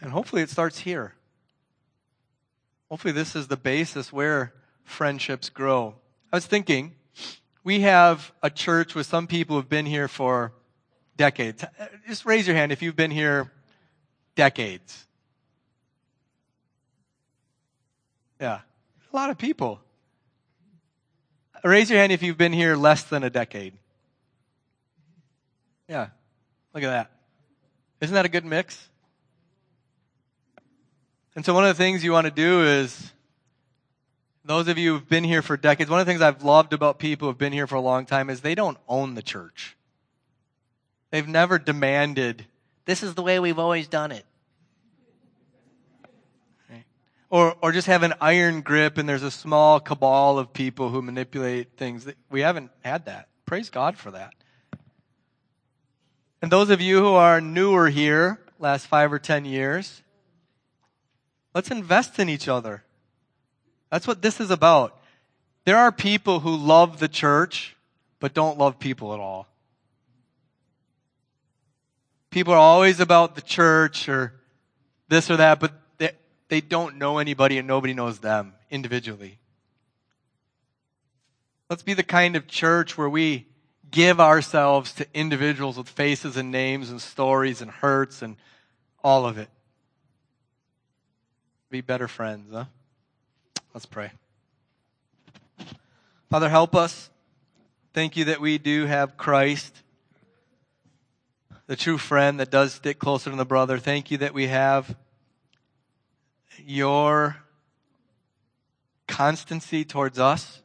And 0.00 0.12
hopefully 0.12 0.42
it 0.42 0.50
starts 0.50 0.78
here. 0.80 1.14
Hopefully 2.88 3.12
this 3.12 3.34
is 3.34 3.48
the 3.48 3.56
basis 3.56 4.12
where 4.12 4.54
friendships 4.84 5.48
grow. 5.48 5.96
I 6.32 6.36
was 6.36 6.46
thinking, 6.46 6.94
we 7.64 7.80
have 7.80 8.32
a 8.42 8.50
church 8.50 8.94
with 8.94 9.06
some 9.06 9.26
people 9.26 9.56
who've 9.56 9.68
been 9.68 9.86
here 9.86 10.06
for 10.06 10.52
decades. 11.16 11.64
Just 12.06 12.24
raise 12.24 12.46
your 12.46 12.54
hand 12.54 12.70
if 12.70 12.82
you've 12.82 12.94
been 12.94 13.10
here 13.10 13.50
decades. 14.36 15.06
Yeah, 18.40 18.60
a 19.12 19.16
lot 19.16 19.30
of 19.30 19.38
people. 19.38 19.80
Raise 21.66 21.90
your 21.90 21.98
hand 21.98 22.12
if 22.12 22.22
you've 22.22 22.38
been 22.38 22.52
here 22.52 22.76
less 22.76 23.02
than 23.02 23.24
a 23.24 23.30
decade. 23.30 23.72
Yeah, 25.88 26.08
look 26.74 26.84
at 26.84 26.90
that. 26.90 27.10
Isn't 28.00 28.14
that 28.14 28.24
a 28.24 28.28
good 28.28 28.44
mix? 28.44 28.88
And 31.34 31.44
so 31.44 31.54
one 31.54 31.64
of 31.64 31.68
the 31.68 31.82
things 31.82 32.04
you 32.04 32.12
want 32.12 32.26
to 32.26 32.30
do 32.30 32.62
is, 32.64 33.12
those 34.44 34.68
of 34.68 34.78
you 34.78 34.92
who've 34.92 35.08
been 35.08 35.24
here 35.24 35.42
for 35.42 35.56
decades, 35.56 35.90
one 35.90 35.98
of 35.98 36.06
the 36.06 36.10
things 36.10 36.22
I've 36.22 36.44
loved 36.44 36.72
about 36.72 36.98
people 36.98 37.28
who've 37.28 37.38
been 37.38 37.52
here 37.52 37.66
for 37.66 37.76
a 37.76 37.80
long 37.80 38.06
time 38.06 38.30
is 38.30 38.40
they 38.40 38.54
don't 38.54 38.78
own 38.88 39.14
the 39.14 39.22
church. 39.22 39.76
They've 41.10 41.26
never 41.26 41.58
demanded, 41.58 42.46
this 42.84 43.02
is 43.02 43.14
the 43.14 43.22
way 43.22 43.38
we've 43.40 43.58
always 43.58 43.88
done 43.88 44.12
it. 44.12 44.25
Or, 47.36 47.56
or 47.60 47.72
just 47.72 47.86
have 47.86 48.02
an 48.02 48.14
iron 48.20 48.62
grip 48.62 48.96
and 48.96 49.08
there's 49.08 49.22
a 49.22 49.30
small 49.30 49.80
cabal 49.80 50.38
of 50.38 50.52
people 50.52 50.88
who 50.88 51.02
manipulate 51.02 51.76
things. 51.76 52.06
We 52.30 52.40
haven't 52.40 52.70
had 52.82 53.06
that. 53.06 53.28
Praise 53.44 53.68
God 53.68 53.96
for 53.98 54.12
that. 54.12 54.32
And 56.40 56.50
those 56.50 56.70
of 56.70 56.80
you 56.80 57.00
who 57.00 57.14
are 57.14 57.40
newer 57.40 57.90
here, 57.90 58.40
last 58.58 58.86
five 58.86 59.12
or 59.12 59.18
ten 59.18 59.44
years, 59.44 60.02
Let's 61.56 61.70
invest 61.70 62.18
in 62.18 62.28
each 62.28 62.48
other. 62.48 62.84
That's 63.90 64.06
what 64.06 64.20
this 64.20 64.40
is 64.40 64.50
about. 64.50 65.00
There 65.64 65.78
are 65.78 65.90
people 65.90 66.40
who 66.40 66.54
love 66.54 66.98
the 66.98 67.08
church, 67.08 67.74
but 68.20 68.34
don't 68.34 68.58
love 68.58 68.78
people 68.78 69.14
at 69.14 69.20
all. 69.20 69.48
People 72.28 72.52
are 72.52 72.58
always 72.58 73.00
about 73.00 73.36
the 73.36 73.40
church 73.40 74.06
or 74.06 74.34
this 75.08 75.30
or 75.30 75.38
that, 75.38 75.58
but 75.58 75.72
they, 76.48 76.60
don't 76.60 76.96
know 76.96 77.18
anybody 77.18 77.58
and 77.58 77.66
nobody 77.66 77.94
knows 77.94 78.18
them 78.18 78.54
individually. 78.70 79.38
Let's 81.68 81.82
be 81.82 81.94
the 81.94 82.02
kind 82.02 82.36
of 82.36 82.46
church 82.46 82.96
where 82.96 83.08
we 83.08 83.46
give 83.90 84.20
ourselves 84.20 84.92
to 84.94 85.06
individuals 85.14 85.76
with 85.76 85.88
faces 85.88 86.36
and 86.36 86.50
names 86.50 86.90
and 86.90 87.00
stories 87.00 87.60
and 87.60 87.70
hurts 87.70 88.22
and 88.22 88.36
all 89.02 89.26
of 89.26 89.38
it. 89.38 89.48
Be 91.70 91.80
better 91.80 92.08
friends, 92.08 92.52
huh? 92.52 92.66
Let's 93.74 93.86
pray. 93.86 94.12
Father, 96.30 96.48
help 96.48 96.74
us. 96.74 97.10
Thank 97.92 98.16
you 98.16 98.26
that 98.26 98.40
we 98.40 98.58
do 98.58 98.86
have 98.86 99.16
Christ, 99.16 99.82
the 101.66 101.76
true 101.76 101.98
friend 101.98 102.38
that 102.40 102.50
does 102.50 102.74
stick 102.74 102.98
closer 102.98 103.30
than 103.30 103.38
the 103.38 103.44
brother. 103.44 103.78
Thank 103.78 104.10
you 104.10 104.18
that 104.18 104.34
we 104.34 104.46
have 104.48 104.94
your 106.64 107.36
constancy 109.06 109.84
towards 109.84 110.18
us. 110.18 110.62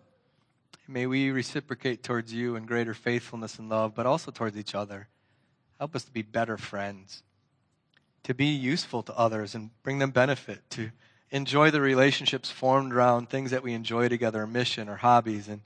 May 0.87 1.05
we 1.05 1.31
reciprocate 1.31 2.03
towards 2.03 2.33
you 2.33 2.55
in 2.55 2.65
greater 2.65 2.93
faithfulness 2.93 3.59
and 3.59 3.69
love, 3.69 3.95
but 3.95 4.05
also 4.05 4.31
towards 4.31 4.57
each 4.57 4.75
other. 4.75 5.07
Help 5.79 5.95
us 5.95 6.03
to 6.03 6.11
be 6.11 6.21
better 6.21 6.57
friends, 6.57 7.23
to 8.23 8.33
be 8.33 8.47
useful 8.47 9.01
to 9.03 9.17
others 9.17 9.55
and 9.55 9.69
bring 9.83 9.99
them 9.99 10.11
benefit, 10.11 10.69
to 10.71 10.91
enjoy 11.31 11.71
the 11.71 11.81
relationships 11.81 12.51
formed 12.51 12.93
around 12.93 13.29
things 13.29 13.51
that 13.51 13.63
we 13.63 13.73
enjoy 13.73 14.09
together, 14.09 14.43
a 14.43 14.47
mission 14.47 14.89
or 14.89 14.97
hobbies. 14.97 15.47
And, 15.47 15.61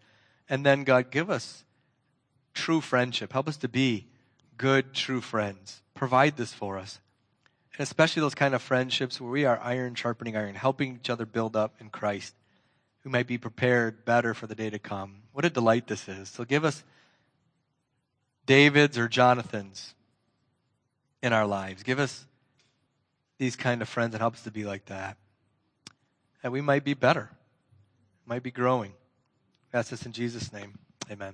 and 0.47 0.65
then, 0.65 0.83
God, 0.83 1.11
give 1.11 1.29
us 1.29 1.63
true 2.53 2.81
friendship. 2.81 3.33
Help 3.33 3.47
us 3.47 3.57
to 3.57 3.67
be 3.67 4.05
good, 4.57 4.93
true 4.93 5.21
friends. 5.21 5.81
Provide 5.95 6.37
this 6.37 6.53
for 6.53 6.77
us. 6.77 6.99
And 7.77 7.83
especially 7.83 8.21
those 8.21 8.35
kind 8.35 8.53
of 8.53 8.61
friendships 8.61 9.19
where 9.19 9.31
we 9.31 9.45
are 9.45 9.59
iron 9.61 9.95
sharpening 9.95 10.37
iron, 10.37 10.55
helping 10.55 10.95
each 10.95 11.09
other 11.09 11.25
build 11.25 11.55
up 11.55 11.75
in 11.79 11.89
Christ 11.89 12.33
who 12.99 13.09
might 13.09 13.27
be 13.27 13.37
prepared 13.37 14.03
better 14.03 14.33
for 14.33 14.47
the 14.47 14.55
day 14.55 14.69
to 14.69 14.79
come. 14.79 15.21
What 15.31 15.45
a 15.45 15.49
delight 15.49 15.87
this 15.87 16.07
is. 16.07 16.29
So 16.29 16.43
give 16.43 16.65
us 16.65 16.83
David's 18.45 18.97
or 18.97 19.07
Jonathan's 19.07 19.93
in 21.21 21.33
our 21.33 21.45
lives. 21.45 21.83
Give 21.83 21.99
us 21.99 22.25
these 23.37 23.55
kind 23.55 23.81
of 23.81 23.89
friends 23.89 24.13
and 24.13 24.21
help 24.21 24.35
us 24.35 24.43
to 24.43 24.51
be 24.51 24.63
like 24.63 24.85
that. 24.85 25.17
And 26.41 26.53
we 26.53 26.61
might 26.61 26.83
be 26.83 26.93
better, 26.93 27.29
might 28.25 28.43
be 28.43 28.51
growing. 28.51 28.93
That's 29.71 29.89
this 29.89 30.05
in 30.05 30.11
Jesus' 30.11 30.53
name. 30.53 30.79
Amen. 31.11 31.33